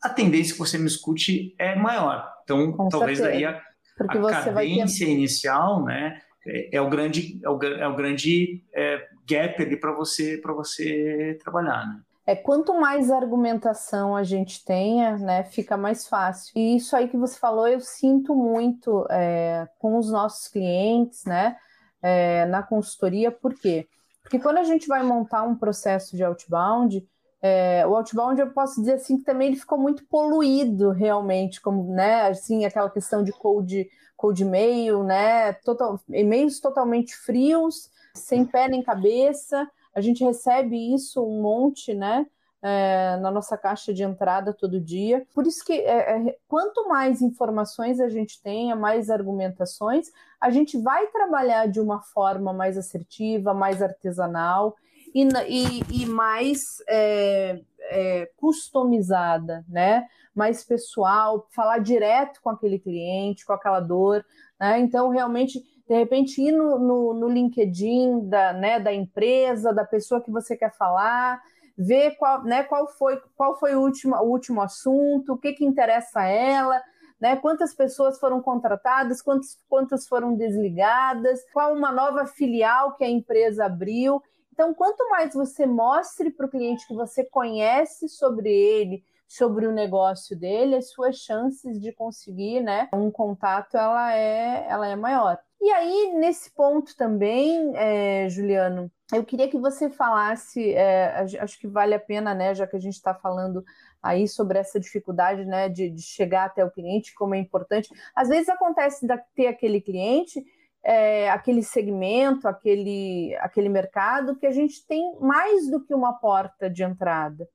a 0.02 0.10
tendência 0.10 0.54
que 0.54 0.60
você 0.60 0.78
me 0.78 0.88
escute 0.88 1.54
é 1.60 1.76
maior. 1.76 2.26
Então, 2.44 2.72
Com 2.72 2.88
talvez 2.88 3.18
certeza. 3.18 3.38
daí 3.38 3.46
a, 3.46 3.62
a 4.00 4.44
cadência 4.44 5.06
ter... 5.06 5.12
inicial, 5.12 5.84
né, 5.84 6.22
é, 6.45 6.77
é, 6.77 6.81
o 6.81 6.89
grande, 6.89 7.39
é 7.43 7.49
o, 7.49 7.63
é 7.63 7.88
o 7.88 7.95
grande 7.95 8.63
é, 8.73 9.08
gap 9.27 9.62
ali 9.62 9.77
para 9.77 9.91
você, 9.91 10.38
para 10.38 10.53
você 10.53 11.38
trabalhar, 11.43 11.88
né? 11.88 12.01
É 12.27 12.36
quanto 12.36 12.73
mais 12.73 13.12
argumentação 13.12 14.15
a 14.15 14.23
gente 14.23 14.65
tenha, 14.65 15.15
né, 15.15 15.43
fica 15.43 15.77
mais 15.77 16.08
fácil. 16.08 16.51
E 16.55 16.75
isso 16.75 16.95
aí 16.95 17.08
que 17.08 17.17
você 17.17 17.38
falou, 17.38 17.67
eu 17.67 17.79
sinto 17.79 18.36
muito 18.36 19.05
é, 19.12 19.67
com 19.77 19.95
os 19.95 20.10
nossos 20.10 20.47
clientes, 20.47 21.23
né, 21.23 21.55
é, 22.01 22.45
na 22.45 22.63
consultoria, 22.63 23.31
por 23.31 23.53
quê? 23.53 23.88
Porque 24.23 24.39
quando 24.39 24.58
a 24.58 24.63
gente 24.63 24.88
vai 24.88 25.03
montar 25.03 25.43
um 25.43 25.55
processo 25.55 26.17
de 26.17 26.23
outbound, 26.23 27.08
é, 27.43 27.86
o 27.86 27.95
outbound 27.95 28.41
eu 28.41 28.49
posso 28.49 28.79
dizer 28.79 28.93
assim 28.93 29.19
que 29.19 29.23
também 29.23 29.49
ele 29.49 29.58
ficou 29.58 29.77
muito 29.77 30.03
poluído 30.08 30.89
realmente, 30.89 31.62
como 31.62 31.93
né, 31.93 32.23
assim 32.23 32.65
aquela 32.65 32.89
questão 32.89 33.23
de 33.23 33.31
cold, 33.31 33.88
cold 34.15 34.43
mail, 34.45 35.04
né, 35.04 35.54
total, 35.54 35.99
e-mails 36.10 36.60
totalmente 36.60 37.15
frios, 37.15 37.89
sem 38.13 38.45
pé 38.45 38.67
nem 38.67 38.82
cabeça. 38.82 39.69
A 39.93 40.01
gente 40.01 40.23
recebe 40.23 40.93
isso 40.93 41.23
um 41.23 41.41
monte, 41.41 41.93
né? 41.93 42.25
é, 42.65 43.17
na 43.17 43.30
nossa 43.30 43.56
caixa 43.56 43.93
de 43.93 44.01
entrada 44.01 44.51
todo 44.51 44.82
dia. 44.82 45.23
Por 45.36 45.45
isso 45.45 45.63
que 45.63 45.73
é, 45.73 46.30
é, 46.30 46.38
quanto 46.47 46.88
mais 46.89 47.21
informações 47.21 47.99
a 47.99 48.10
gente 48.10 48.41
tenha, 48.41 48.75
mais 48.75 49.12
argumentações, 49.12 50.08
a 50.41 50.49
gente 50.49 50.75
vai 50.82 51.06
trabalhar 51.08 51.67
de 51.67 51.80
uma 51.80 52.01
forma 52.01 52.51
mais 52.51 52.75
assertiva, 52.75 53.54
mais 53.54 53.84
artesanal 53.84 54.75
e, 55.15 55.23
e, 55.47 56.04
e 56.04 56.06
mais 56.06 56.60
é, 56.89 57.62
é, 57.89 58.30
customizada, 58.36 59.63
né? 59.69 60.06
Mais 60.36 60.65
pessoal, 60.65 61.47
falar 61.56 61.80
direto 61.80 62.41
com 62.41 62.49
aquele 62.49 62.78
cliente, 62.78 63.45
com 63.45 63.54
aquela 63.54 63.80
dor, 63.80 64.25
né? 64.60 64.78
Então, 64.80 65.10
realmente 65.10 65.63
de 65.88 65.95
repente 65.95 66.41
ir 66.41 66.51
no, 66.51 66.80
no, 66.80 67.13
no, 67.13 67.30
LinkedIn 67.30 68.28
da, 68.28 68.51
né, 68.54 68.80
da 68.80 68.91
empresa, 68.91 69.71
da 69.71 69.86
pessoa 69.86 70.19
que 70.19 70.32
você 70.32 70.58
quer 70.58 70.75
falar, 70.75 71.39
ver 71.78 72.15
qual, 72.17 72.43
né, 72.43 72.63
qual 72.63 72.88
foi, 72.88 73.21
qual 73.36 73.60
foi 73.60 73.75
o 73.75 73.82
último, 73.82 74.15
o 74.15 74.32
último 74.32 74.62
assunto, 74.63 75.34
o 75.34 75.38
que, 75.38 75.54
que 75.54 75.63
interessa 75.63 76.21
a 76.21 76.28
ela, 76.28 76.82
né, 77.21 77.36
quantas 77.36 77.75
pessoas 77.75 78.19
foram 78.19 78.41
contratadas, 78.41 79.21
quantas, 79.21 79.60
quantas 79.69 80.08
foram 80.08 80.36
desligadas, 80.36 81.39
qual 81.54 81.73
uma 81.73 81.91
nova 81.91 82.25
filial 82.25 82.95
que 82.95 83.04
a 83.04 83.10
empresa 83.10 83.65
abriu. 83.65 84.21
Então, 84.56 84.74
quanto 84.74 85.10
mais 85.10 85.34
você 85.34 85.65
mostre 85.65 86.32
para 86.32 86.46
o 86.46 86.50
cliente 86.50 86.88
que 86.88 86.96
você 86.96 87.26
conhece 87.26 88.08
sobre 88.08 88.50
ele, 88.50 89.04
sobre 89.28 89.68
o 89.68 89.72
negócio 89.72 90.34
dele, 90.34 90.78
as 90.78 90.91
suas 90.91 91.18
chances 91.18 91.80
de 91.80 91.91
conseguir 91.91 92.62
né, 92.62 92.88
um 92.94 93.12
contato 93.12 93.76
ela 93.76 94.15
é, 94.15 94.65
ela 94.70 94.88
é 94.88 94.96
maior. 94.96 95.38
E 95.62 95.70
aí, 95.72 96.13
nesse 96.15 96.52
ponto 96.52 96.96
também, 96.96 97.76
é, 97.76 98.30
Juliano, 98.30 98.89
eu 99.12 99.26
queria 99.26 99.50
que 99.50 99.58
você 99.58 99.89
falasse, 99.89 100.74
é, 100.74 101.26
acho 101.39 101.60
que 101.60 101.68
vale 101.68 101.94
a 101.94 102.00
pena, 102.00 102.34
né, 102.34 102.56
já 102.56 102.65
que 102.65 102.78
a 102.78 102.80
gente 102.80 102.94
está 102.94 103.13
falando 103.13 103.63
aí 104.02 104.28
sobre 104.28 104.58
essa 104.58 104.80
dificuldade, 104.80 105.44
né, 105.44 105.68
de, 105.68 105.89
de, 105.89 106.02
chegar 106.02 106.46
até 106.46 106.63
o 106.63 106.72
cliente, 106.72 107.13
como 107.15 107.36
é 107.36 107.39
importante. 107.39 107.89
Às 108.15 108.30
vezes 108.30 108.48
acontece 108.48 109.06
de 109.06 109.18
ter 109.36 109.48
aquele 109.48 109.82
cliente, 109.82 110.46
é, 110.86 111.32
aquele 111.32 111.63
segmento, 111.63 112.48
aquele, 112.48 113.36
aquele 113.39 113.69
mercado 113.69 114.36
que 114.36 114.45
a 114.45 114.52
gente 114.52 114.86
tem 114.86 115.17
mais 115.19 115.67
do 115.67 115.84
que 115.84 115.95
uma 115.95 116.13
porta 116.13 116.69
de 116.69 116.84
entrada. 116.84 117.50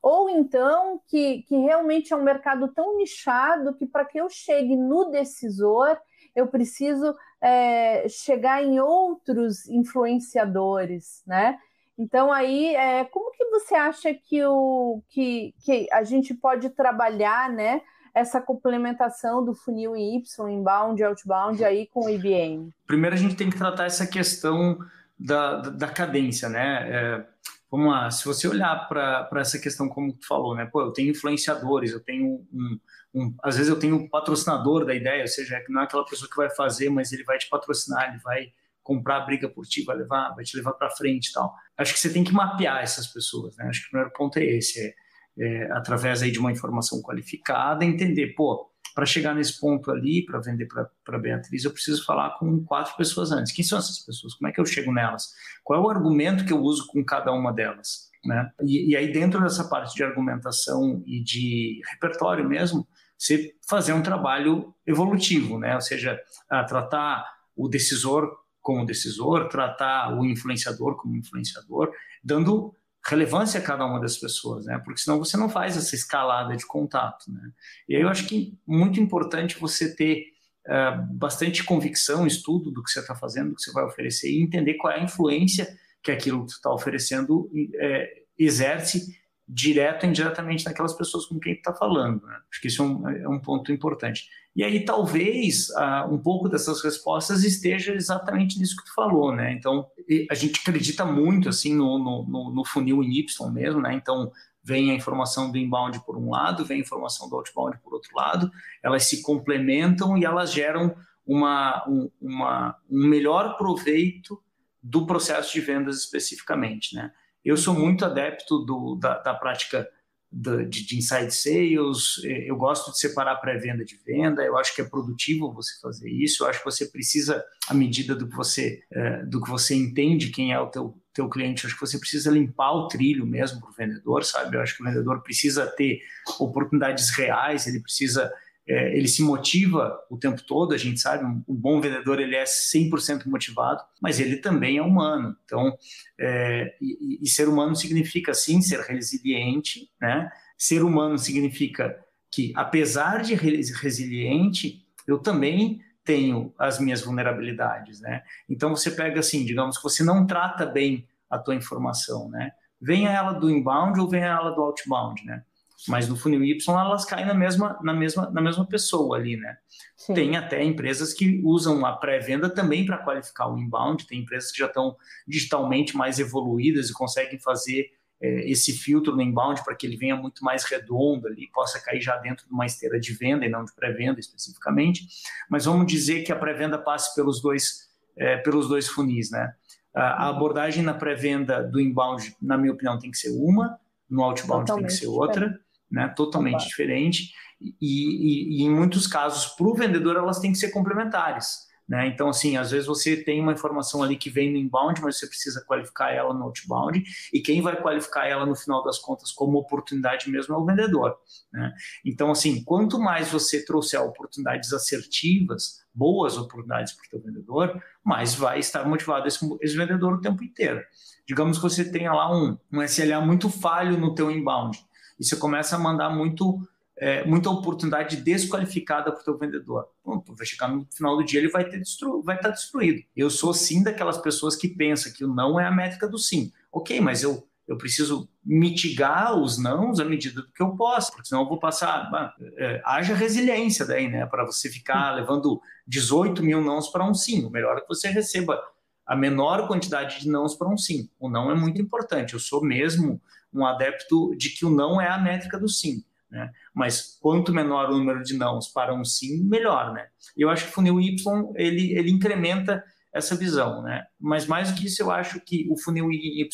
Ou 0.00 0.30
então 0.30 1.00
que, 1.08 1.42
que 1.42 1.56
realmente 1.56 2.12
é 2.12 2.16
um 2.16 2.22
mercado 2.22 2.72
tão 2.72 2.96
nichado 2.96 3.74
que 3.74 3.84
para 3.84 4.04
que 4.04 4.18
eu 4.18 4.30
chegue 4.30 4.76
no 4.76 5.10
decisor, 5.10 5.98
eu 6.32 6.46
preciso 6.46 7.12
é, 7.40 8.08
chegar 8.08 8.62
em 8.62 8.78
outros 8.78 9.68
influenciadores, 9.68 11.24
né? 11.26 11.58
Então 11.98 12.32
aí, 12.32 12.76
é, 12.76 13.04
como 13.06 13.32
que 13.32 13.44
você 13.46 13.74
acha 13.74 14.14
que, 14.14 14.44
o, 14.44 15.02
que, 15.08 15.54
que 15.64 15.88
a 15.90 16.04
gente 16.04 16.34
pode 16.34 16.70
trabalhar, 16.70 17.50
né? 17.50 17.80
Essa 18.16 18.40
complementação 18.40 19.44
do 19.44 19.54
funil 19.54 19.94
em 19.94 20.16
Y, 20.16 20.48
inbound, 20.48 21.04
outbound, 21.04 21.62
aí 21.62 21.86
com 21.86 22.06
o 22.06 22.08
IBM? 22.08 22.70
Primeiro 22.86 23.14
a 23.14 23.18
gente 23.18 23.36
tem 23.36 23.50
que 23.50 23.58
tratar 23.58 23.84
essa 23.84 24.06
questão 24.06 24.78
da, 25.18 25.56
da, 25.56 25.68
da 25.68 25.88
cadência, 25.88 26.48
né? 26.48 26.88
É, 26.88 27.26
vamos 27.70 27.92
lá, 27.92 28.10
se 28.10 28.24
você 28.24 28.48
olhar 28.48 28.88
para 28.88 29.28
essa 29.36 29.58
questão 29.58 29.86
como 29.86 30.14
tu 30.14 30.26
falou, 30.26 30.56
né? 30.56 30.64
Pô, 30.64 30.80
eu 30.80 30.92
tenho 30.92 31.10
influenciadores, 31.10 31.92
eu 31.92 32.02
tenho 32.02 32.46
um, 32.50 32.80
um, 33.14 33.34
às 33.42 33.58
vezes 33.58 33.70
eu 33.70 33.78
tenho 33.78 33.96
um 33.96 34.08
patrocinador 34.08 34.86
da 34.86 34.94
ideia, 34.94 35.20
ou 35.20 35.28
seja, 35.28 35.62
não 35.68 35.82
é 35.82 35.84
aquela 35.84 36.06
pessoa 36.06 36.30
que 36.30 36.36
vai 36.38 36.48
fazer, 36.48 36.88
mas 36.88 37.12
ele 37.12 37.22
vai 37.22 37.36
te 37.36 37.50
patrocinar, 37.50 38.08
ele 38.08 38.18
vai 38.20 38.50
comprar 38.82 39.16
a 39.16 39.26
briga 39.26 39.46
por 39.46 39.66
ti, 39.66 39.84
vai 39.84 39.96
levar, 39.96 40.34
vai 40.34 40.42
te 40.42 40.56
levar 40.56 40.72
para 40.72 40.88
frente, 40.88 41.28
e 41.28 41.32
tal. 41.32 41.52
Acho 41.76 41.92
que 41.92 41.98
você 41.98 42.10
tem 42.10 42.24
que 42.24 42.32
mapear 42.32 42.82
essas 42.82 43.08
pessoas, 43.08 43.56
né? 43.58 43.66
Acho 43.66 43.80
que 43.82 43.86
o 43.88 43.90
primeiro 43.90 44.12
ponto 44.14 44.38
é 44.38 44.44
esse, 44.44 44.80
é, 44.80 44.94
é 45.38 45.70
através 45.72 46.22
aí 46.22 46.30
de 46.30 46.38
uma 46.38 46.52
informação 46.52 47.00
qualificada, 47.02 47.84
entender, 47.84 48.34
pô, 48.34 48.70
para 48.94 49.04
chegar 49.04 49.34
nesse 49.34 49.60
ponto 49.60 49.90
ali, 49.90 50.24
para 50.24 50.40
vender 50.40 50.66
para 51.04 51.18
Beatriz, 51.18 51.64
eu 51.64 51.70
preciso 51.70 52.02
falar 52.04 52.38
com 52.38 52.64
quatro 52.64 52.96
pessoas 52.96 53.30
antes. 53.30 53.52
Quem 53.52 53.62
são 53.62 53.78
essas 53.78 53.98
pessoas? 53.98 54.34
Como 54.34 54.48
é 54.48 54.52
que 54.52 54.58
eu 54.58 54.64
chego 54.64 54.90
nelas? 54.90 55.34
Qual 55.62 55.78
é 55.78 55.82
o 55.84 55.90
argumento 55.90 56.46
que 56.46 56.52
eu 56.52 56.58
uso 56.58 56.86
com 56.86 57.04
cada 57.04 57.30
uma 57.30 57.52
delas? 57.52 58.10
Né? 58.24 58.50
E, 58.62 58.92
e 58.92 58.96
aí, 58.96 59.12
dentro 59.12 59.42
dessa 59.42 59.68
parte 59.68 59.94
de 59.94 60.02
argumentação 60.02 61.02
e 61.06 61.22
de 61.22 61.82
repertório 61.92 62.48
mesmo, 62.48 62.88
você 63.18 63.54
fazer 63.68 63.92
um 63.92 64.02
trabalho 64.02 64.74
evolutivo, 64.86 65.58
né? 65.58 65.74
ou 65.74 65.80
seja, 65.82 66.18
tratar 66.66 67.24
o 67.54 67.68
decisor 67.68 68.30
como 68.62 68.86
decisor, 68.86 69.48
tratar 69.48 70.18
o 70.18 70.24
influenciador 70.24 70.96
como 70.96 71.16
influenciador, 71.16 71.92
dando 72.24 72.74
relevância 73.08 73.60
a 73.60 73.62
cada 73.62 73.84
uma 73.86 74.00
das 74.00 74.16
pessoas, 74.16 74.66
né? 74.66 74.80
Porque 74.84 75.00
senão 75.00 75.18
você 75.18 75.36
não 75.36 75.48
faz 75.48 75.76
essa 75.76 75.94
escalada 75.94 76.56
de 76.56 76.66
contato, 76.66 77.30
né? 77.30 77.50
E 77.88 77.94
aí 77.94 78.02
eu 78.02 78.08
acho 78.08 78.26
que 78.26 78.58
muito 78.66 79.00
importante 79.00 79.58
você 79.58 79.94
ter 79.94 80.24
uh, 80.66 81.14
bastante 81.14 81.62
convicção, 81.64 82.26
estudo 82.26 82.70
do 82.70 82.82
que 82.82 82.90
você 82.90 83.00
está 83.00 83.14
fazendo, 83.14 83.50
do 83.50 83.54
que 83.54 83.62
você 83.62 83.72
vai 83.72 83.84
oferecer 83.84 84.30
e 84.30 84.42
entender 84.42 84.74
qual 84.74 84.92
é 84.92 85.00
a 85.00 85.04
influência 85.04 85.68
que 86.02 86.10
aquilo 86.10 86.44
que 86.44 86.52
você 86.52 86.56
está 86.56 86.72
oferecendo 86.72 87.50
é, 87.80 88.22
exerce 88.38 89.16
direto 89.48 90.04
ou 90.04 90.10
indiretamente 90.10 90.64
naquelas 90.64 90.92
pessoas 90.92 91.26
com 91.26 91.38
quem 91.38 91.54
está 91.54 91.72
falando. 91.72 92.24
Né? 92.24 92.36
Acho 92.50 92.60
que 92.60 92.68
isso 92.68 92.82
é 92.82 92.86
um, 92.86 93.08
é 93.08 93.28
um, 93.28 93.40
ponto 93.40 93.72
importante. 93.72 94.28
E 94.56 94.64
aí 94.64 94.86
talvez 94.86 95.68
uh, 95.68 96.10
um 96.10 96.16
pouco 96.16 96.48
dessas 96.48 96.82
respostas 96.82 97.44
esteja 97.44 97.92
exatamente 97.92 98.58
nisso 98.58 98.74
que 98.74 98.86
tu 98.86 98.94
falou, 98.94 99.30
né? 99.30 99.52
Então 99.52 99.86
a 100.30 100.34
gente 100.34 100.60
acredita 100.60 101.04
muito 101.04 101.50
assim 101.50 101.74
no, 101.74 101.98
no, 101.98 102.50
no 102.50 102.64
funil 102.64 103.02
em 103.02 103.18
Y 103.18 103.52
mesmo, 103.52 103.82
né? 103.82 103.92
Então 103.92 104.32
vem 104.64 104.90
a 104.90 104.94
informação 104.94 105.52
do 105.52 105.58
inbound 105.58 106.02
por 106.06 106.16
um 106.16 106.30
lado, 106.30 106.64
vem 106.64 106.78
a 106.78 106.80
informação 106.80 107.28
do 107.28 107.36
outbound 107.36 107.78
por 107.84 107.92
outro 107.92 108.16
lado, 108.16 108.50
elas 108.82 109.06
se 109.06 109.20
complementam 109.20 110.16
e 110.16 110.24
elas 110.24 110.50
geram 110.50 110.96
uma, 111.26 111.84
um, 111.86 112.10
uma, 112.18 112.76
um 112.90 113.06
melhor 113.06 113.58
proveito 113.58 114.42
do 114.82 115.06
processo 115.06 115.52
de 115.52 115.60
vendas 115.60 115.98
especificamente, 115.98 116.94
né? 116.96 117.12
Eu 117.44 117.58
sou 117.58 117.74
muito 117.74 118.06
adepto 118.06 118.60
do, 118.60 118.96
da, 118.96 119.18
da 119.18 119.34
prática 119.34 119.86
de, 120.30 120.66
de 120.68 120.98
inside 120.98 121.30
sales, 121.30 122.20
é, 122.24 122.50
eu 122.50 122.56
gosto 122.56 122.90
de 122.90 122.98
separar 122.98 123.36
pré-venda 123.36 123.84
de 123.84 123.96
venda, 124.04 124.42
eu 124.42 124.56
acho 124.58 124.74
que 124.74 124.82
é 124.82 124.84
produtivo 124.84 125.52
você 125.52 125.72
fazer 125.80 126.10
isso, 126.10 126.42
eu 126.42 126.48
acho 126.48 126.58
que 126.58 126.64
você 126.64 126.86
precisa, 126.86 127.44
à 127.68 127.74
medida 127.74 128.14
do 128.14 128.28
que 128.28 128.36
você, 128.36 128.82
é, 128.90 129.24
do 129.24 129.40
que 129.40 129.48
você 129.48 129.74
entende 129.74 130.30
quem 130.30 130.52
é 130.52 130.60
o 130.60 130.66
teu, 130.66 131.00
teu 131.14 131.28
cliente, 131.28 131.64
eu 131.64 131.68
acho 131.68 131.78
que 131.78 131.86
você 131.86 131.98
precisa 131.98 132.30
limpar 132.30 132.72
o 132.72 132.88
trilho 132.88 133.26
mesmo 133.26 133.60
para 133.60 133.70
o 133.70 133.72
vendedor, 133.72 134.24
sabe? 134.24 134.56
Eu 134.56 134.60
acho 134.60 134.76
que 134.76 134.82
o 134.82 134.86
vendedor 134.86 135.22
precisa 135.22 135.66
ter 135.66 136.00
oportunidades 136.38 137.10
reais, 137.10 137.66
ele 137.66 137.80
precisa 137.80 138.30
é, 138.68 138.96
ele 138.96 139.06
se 139.06 139.22
motiva 139.22 139.96
o 140.10 140.16
tempo 140.16 140.42
todo, 140.42 140.74
a 140.74 140.78
gente 140.78 141.00
sabe, 141.00 141.24
um, 141.24 141.42
um 141.46 141.54
bom 141.54 141.80
vendedor 141.80 142.20
ele 142.20 142.34
é 142.34 142.44
100% 142.44 143.26
motivado, 143.26 143.82
mas 144.00 144.18
ele 144.18 144.36
também 144.38 144.78
é 144.78 144.82
humano. 144.82 145.36
Então, 145.44 145.76
é, 146.18 146.74
e, 146.80 147.20
e, 147.22 147.28
ser 147.28 147.48
humano 147.48 147.76
significa 147.76 148.34
sim 148.34 148.60
ser 148.60 148.80
resiliente, 148.80 149.88
né? 150.00 150.28
Ser 150.58 150.82
humano 150.82 151.16
significa 151.16 151.96
que, 152.30 152.52
apesar 152.56 153.22
de 153.22 153.34
resiliente, 153.34 154.84
eu 155.06 155.18
também 155.18 155.80
tenho 156.04 156.52
as 156.58 156.78
minhas 156.78 157.02
vulnerabilidades, 157.02 158.00
né? 158.00 158.22
Então 158.48 158.70
você 158.70 158.90
pega 158.90 159.20
assim, 159.20 159.44
digamos 159.44 159.76
que 159.76 159.82
você 159.82 160.02
não 160.02 160.26
trata 160.26 160.66
bem 160.66 161.06
a 161.28 161.38
tua 161.38 161.54
informação, 161.54 162.28
né? 162.28 162.52
Venha 162.80 163.10
ela 163.10 163.32
do 163.32 163.50
inbound 163.50 163.98
ou 164.00 164.08
venha 164.08 164.26
ela 164.26 164.50
do 164.50 164.62
outbound, 164.62 165.24
né? 165.24 165.44
Mas 165.88 166.08
no 166.08 166.16
funil 166.16 166.42
Y 166.44 166.80
elas 166.80 167.04
caem 167.04 167.26
na 167.26 167.34
mesma, 167.34 167.78
na 167.82 167.92
mesma, 167.92 168.30
na 168.30 168.40
mesma 168.40 168.66
pessoa 168.66 169.16
ali, 169.16 169.36
né? 169.36 169.56
Sim. 169.96 170.14
Tem 170.14 170.36
até 170.36 170.62
empresas 170.62 171.12
que 171.12 171.40
usam 171.44 171.84
a 171.84 171.92
pré-venda 171.92 172.48
também 172.48 172.84
para 172.86 172.98
qualificar 172.98 173.48
o 173.48 173.58
inbound, 173.58 174.06
tem 174.06 174.20
empresas 174.20 174.50
que 174.50 174.58
já 174.58 174.66
estão 174.66 174.96
digitalmente 175.26 175.96
mais 175.96 176.18
evoluídas 176.18 176.88
e 176.88 176.92
conseguem 176.92 177.38
fazer 177.38 177.90
é, 178.20 178.50
esse 178.50 178.72
filtro 178.72 179.14
no 179.14 179.20
inbound 179.20 179.62
para 179.62 179.74
que 179.74 179.86
ele 179.86 179.96
venha 179.96 180.16
muito 180.16 180.42
mais 180.42 180.64
redondo 180.64 181.28
ali, 181.28 181.50
possa 181.52 181.78
cair 181.78 182.00
já 182.00 182.16
dentro 182.16 182.46
de 182.46 182.52
uma 182.52 182.64
esteira 182.64 182.98
de 182.98 183.12
venda 183.12 183.44
e 183.44 183.48
não 183.48 183.64
de 183.64 183.74
pré-venda 183.74 184.18
especificamente. 184.18 185.06
Mas 185.50 185.66
vamos 185.66 185.86
dizer 185.86 186.22
que 186.22 186.32
a 186.32 186.36
pré-venda 186.36 186.78
passe 186.78 187.14
pelos 187.14 187.40
dois, 187.42 187.88
é, 188.16 188.38
pelos 188.38 188.68
dois 188.68 188.88
funis, 188.88 189.30
né? 189.30 189.52
A 189.94 190.28
abordagem 190.28 190.82
na 190.82 190.92
pré-venda 190.92 191.62
do 191.62 191.80
inbound, 191.80 192.36
na 192.40 192.58
minha 192.58 192.72
opinião, 192.72 192.98
tem 192.98 193.10
que 193.10 193.16
ser 193.16 193.30
uma, 193.30 193.78
no 194.10 194.22
outbound 194.22 194.66
Totalmente 194.66 194.88
tem 194.90 194.98
que 194.98 195.04
ser 195.04 195.06
outra 195.06 195.58
né? 195.90 196.08
totalmente 196.08 196.66
diferente. 196.66 197.32
E, 197.60 197.74
e, 197.80 198.60
e, 198.60 198.62
em 198.64 198.70
muitos 198.70 199.06
casos, 199.06 199.46
para 199.54 199.66
o 199.66 199.74
vendedor, 199.74 200.16
elas 200.16 200.38
têm 200.38 200.52
que 200.52 200.58
ser 200.58 200.70
complementares. 200.70 201.66
Né? 201.88 202.08
Então, 202.08 202.28
assim, 202.28 202.56
às 202.56 202.72
vezes 202.72 202.86
você 202.86 203.16
tem 203.16 203.40
uma 203.40 203.52
informação 203.52 204.02
ali 204.02 204.16
que 204.16 204.28
vem 204.28 204.50
no 204.50 204.58
inbound, 204.58 205.00
mas 205.02 205.18
você 205.18 205.26
precisa 205.26 205.64
qualificar 205.64 206.10
ela 206.10 206.34
no 206.34 206.44
outbound, 206.44 207.02
e 207.32 207.40
quem 207.40 207.62
vai 207.62 207.80
qualificar 207.80 208.26
ela 208.26 208.44
no 208.44 208.56
final 208.56 208.82
das 208.82 208.98
contas 208.98 209.30
como 209.30 209.58
oportunidade 209.58 210.28
mesmo 210.28 210.54
é 210.54 210.58
o 210.58 210.64
vendedor. 210.64 211.16
Né? 211.52 211.72
Então, 212.04 212.30
assim, 212.30 212.64
quanto 212.64 212.98
mais 212.98 213.30
você 213.30 213.64
trouxer 213.64 214.00
oportunidades 214.00 214.72
assertivas, 214.72 215.84
boas 215.94 216.36
oportunidades 216.36 216.92
para 216.92 217.06
o 217.06 217.10
teu 217.10 217.22
vendedor, 217.22 217.82
mais 218.04 218.34
vai 218.34 218.58
estar 218.58 218.84
motivado 218.84 219.28
esse, 219.28 219.38
esse, 219.62 219.76
vendedor 219.76 220.14
o 220.14 220.20
tempo 220.20 220.42
inteiro. 220.42 220.82
Digamos 221.26 221.56
que 221.56 221.62
você 221.62 221.90
tenha 221.90 222.12
lá 222.12 222.36
um, 222.36 222.58
um 222.72 222.82
SLA 222.82 223.20
muito 223.20 223.48
falho 223.48 223.96
no 223.96 224.14
teu 224.14 224.30
inbound 224.30 224.85
e 225.18 225.24
você 225.24 225.36
começa 225.36 225.76
a 225.76 225.78
mandar 225.78 226.10
muito 226.10 226.66
é, 226.98 227.26
muita 227.26 227.50
oportunidade 227.50 228.16
desqualificada 228.16 229.12
para 229.12 229.20
o 229.20 229.24
teu 229.24 229.36
vendedor. 229.36 229.86
Bom, 230.02 230.24
vai 230.28 230.46
chegar 230.46 230.68
no 230.68 230.86
final 230.90 231.14
do 231.16 231.24
dia 231.24 231.40
ele 231.40 231.50
vai 231.50 231.68
ter 231.68 231.78
destru 231.78 232.20
estar 232.20 232.36
tá 232.36 232.48
destruído. 232.50 233.02
Eu 233.14 233.28
sou 233.28 233.52
sim 233.52 233.82
daquelas 233.82 234.16
pessoas 234.16 234.56
que 234.56 234.66
pensam 234.66 235.12
que 235.12 235.22
o 235.22 235.28
não 235.28 235.60
é 235.60 235.66
a 235.66 235.70
métrica 235.70 236.08
do 236.08 236.18
sim. 236.18 236.50
Ok, 236.72 236.98
mas 237.00 237.22
eu 237.22 237.46
eu 237.66 237.76
preciso 237.76 238.28
mitigar 238.44 239.34
os 239.34 239.58
nãos 239.58 239.98
à 239.98 240.04
medida 240.04 240.40
do 240.40 240.52
que 240.52 240.62
eu 240.62 240.76
posso, 240.76 241.10
porque 241.10 241.28
senão 241.28 241.42
eu 241.42 241.48
vou 241.48 241.58
passar. 241.58 242.08
é, 242.56 242.80
haja 242.84 243.12
resiliência 243.12 243.84
daí, 243.84 244.08
né? 244.08 244.24
Para 244.24 244.44
você 244.44 244.70
ficar 244.70 245.16
levando 245.16 245.60
18 245.86 246.42
mil 246.44 246.62
nãos 246.62 246.88
para 246.88 247.04
um 247.04 247.12
sim. 247.12 247.44
O 247.44 247.50
melhor 247.50 247.76
é 247.76 247.80
que 247.80 247.88
você 247.88 248.08
receba 248.08 248.62
a 249.04 249.16
menor 249.16 249.66
quantidade 249.66 250.20
de 250.20 250.28
nãos 250.28 250.54
para 250.54 250.68
um 250.68 250.76
sim. 250.76 251.08
O 251.18 251.28
não 251.28 251.50
é 251.50 251.54
muito 251.56 251.82
importante. 251.82 252.34
Eu 252.34 252.40
sou 252.40 252.62
mesmo 252.62 253.20
um 253.58 253.66
adepto 253.66 254.34
de 254.36 254.50
que 254.50 254.64
o 254.64 254.70
não 254.70 255.00
é 255.00 255.08
a 255.08 255.18
métrica 255.18 255.58
do 255.58 255.68
sim. 255.68 256.04
Né? 256.30 256.50
Mas 256.74 257.18
quanto 257.20 257.52
menor 257.52 257.90
o 257.90 257.98
número 257.98 258.22
de 258.22 258.36
nãos 258.36 258.68
para 258.68 258.94
um 258.94 259.04
sim, 259.04 259.44
melhor, 259.44 259.92
né? 259.92 260.08
Eu 260.36 260.50
acho 260.50 260.64
que 260.64 260.70
o 260.70 260.74
funil 260.74 261.00
Y 261.00 261.52
ele, 261.54 261.92
ele 261.92 262.10
incrementa 262.10 262.84
essa 263.12 263.36
visão, 263.36 263.82
né? 263.82 264.04
Mas 264.20 264.46
mais 264.46 264.70
do 264.70 264.76
que 264.76 264.86
isso, 264.86 265.02
eu 265.02 265.10
acho 265.10 265.40
que 265.40 265.66
o 265.70 265.78
funil 265.78 266.10
Y 266.12 266.46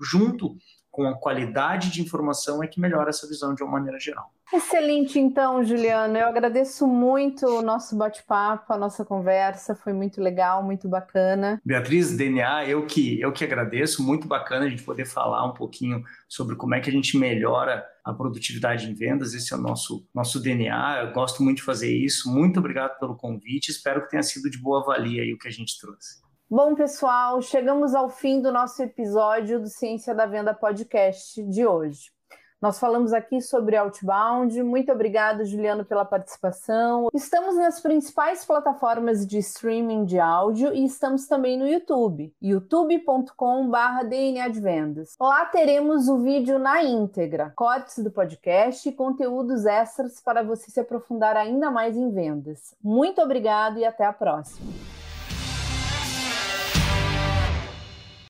junto 0.00 0.56
com 0.92 1.08
a 1.08 1.14
qualidade 1.14 1.90
de 1.90 2.02
informação 2.02 2.62
é 2.62 2.66
que 2.66 2.78
melhora 2.78 3.08
essa 3.08 3.26
visão 3.26 3.54
de 3.54 3.62
uma 3.62 3.72
maneira 3.72 3.98
geral. 3.98 4.30
Excelente, 4.52 5.18
então, 5.18 5.64
Juliano. 5.64 6.18
Eu 6.18 6.28
agradeço 6.28 6.86
muito 6.86 7.46
o 7.46 7.62
nosso 7.62 7.96
bate-papo, 7.96 8.70
a 8.70 8.76
nossa 8.76 9.02
conversa. 9.02 9.74
Foi 9.74 9.94
muito 9.94 10.20
legal, 10.20 10.62
muito 10.62 10.86
bacana. 10.90 11.58
Beatriz, 11.64 12.14
DNA, 12.14 12.66
eu 12.68 12.84
que, 12.84 13.18
eu 13.18 13.32
que 13.32 13.42
agradeço. 13.42 14.02
Muito 14.02 14.28
bacana 14.28 14.66
a 14.66 14.68
gente 14.68 14.82
poder 14.82 15.06
falar 15.06 15.46
um 15.46 15.54
pouquinho 15.54 16.04
sobre 16.28 16.54
como 16.56 16.74
é 16.74 16.80
que 16.80 16.90
a 16.90 16.92
gente 16.92 17.16
melhora 17.16 17.82
a 18.04 18.12
produtividade 18.12 18.90
em 18.90 18.94
vendas. 18.94 19.32
Esse 19.32 19.54
é 19.54 19.56
o 19.56 19.60
nosso, 19.60 20.06
nosso 20.14 20.38
DNA. 20.38 21.04
Eu 21.04 21.12
gosto 21.14 21.42
muito 21.42 21.58
de 21.58 21.62
fazer 21.62 21.90
isso. 21.90 22.30
Muito 22.30 22.60
obrigado 22.60 22.98
pelo 22.98 23.16
convite. 23.16 23.70
Espero 23.70 24.02
que 24.02 24.10
tenha 24.10 24.22
sido 24.22 24.50
de 24.50 24.58
boa 24.58 24.84
valia 24.84 25.22
aí 25.22 25.32
o 25.32 25.38
que 25.38 25.48
a 25.48 25.52
gente 25.52 25.80
trouxe. 25.80 26.20
Bom, 26.54 26.74
pessoal, 26.74 27.40
chegamos 27.40 27.94
ao 27.94 28.10
fim 28.10 28.42
do 28.42 28.52
nosso 28.52 28.82
episódio 28.82 29.58
do 29.58 29.68
Ciência 29.68 30.14
da 30.14 30.26
Venda 30.26 30.52
Podcast 30.52 31.42
de 31.44 31.66
hoje. 31.66 32.10
Nós 32.60 32.78
falamos 32.78 33.14
aqui 33.14 33.40
sobre 33.40 33.74
outbound. 33.74 34.62
Muito 34.62 34.92
obrigada, 34.92 35.46
Juliano, 35.46 35.82
pela 35.82 36.04
participação. 36.04 37.08
Estamos 37.14 37.56
nas 37.56 37.80
principais 37.80 38.44
plataformas 38.44 39.26
de 39.26 39.38
streaming 39.38 40.04
de 40.04 40.20
áudio 40.20 40.74
e 40.74 40.84
estamos 40.84 41.26
também 41.26 41.58
no 41.58 41.66
YouTube, 41.66 42.34
youtube.com/barra 42.42 44.02
DNA 44.02 44.48
de 44.48 44.60
Vendas. 44.60 45.16
Lá 45.18 45.46
teremos 45.46 46.06
o 46.06 46.18
vídeo 46.18 46.58
na 46.58 46.82
íntegra, 46.82 47.50
cortes 47.56 48.04
do 48.04 48.10
podcast 48.10 48.86
e 48.86 48.92
conteúdos 48.92 49.64
extras 49.64 50.20
para 50.20 50.42
você 50.42 50.70
se 50.70 50.80
aprofundar 50.80 51.34
ainda 51.34 51.70
mais 51.70 51.96
em 51.96 52.10
vendas. 52.10 52.74
Muito 52.84 53.22
obrigado 53.22 53.78
e 53.78 53.86
até 53.86 54.04
a 54.04 54.12
próxima. 54.12 54.70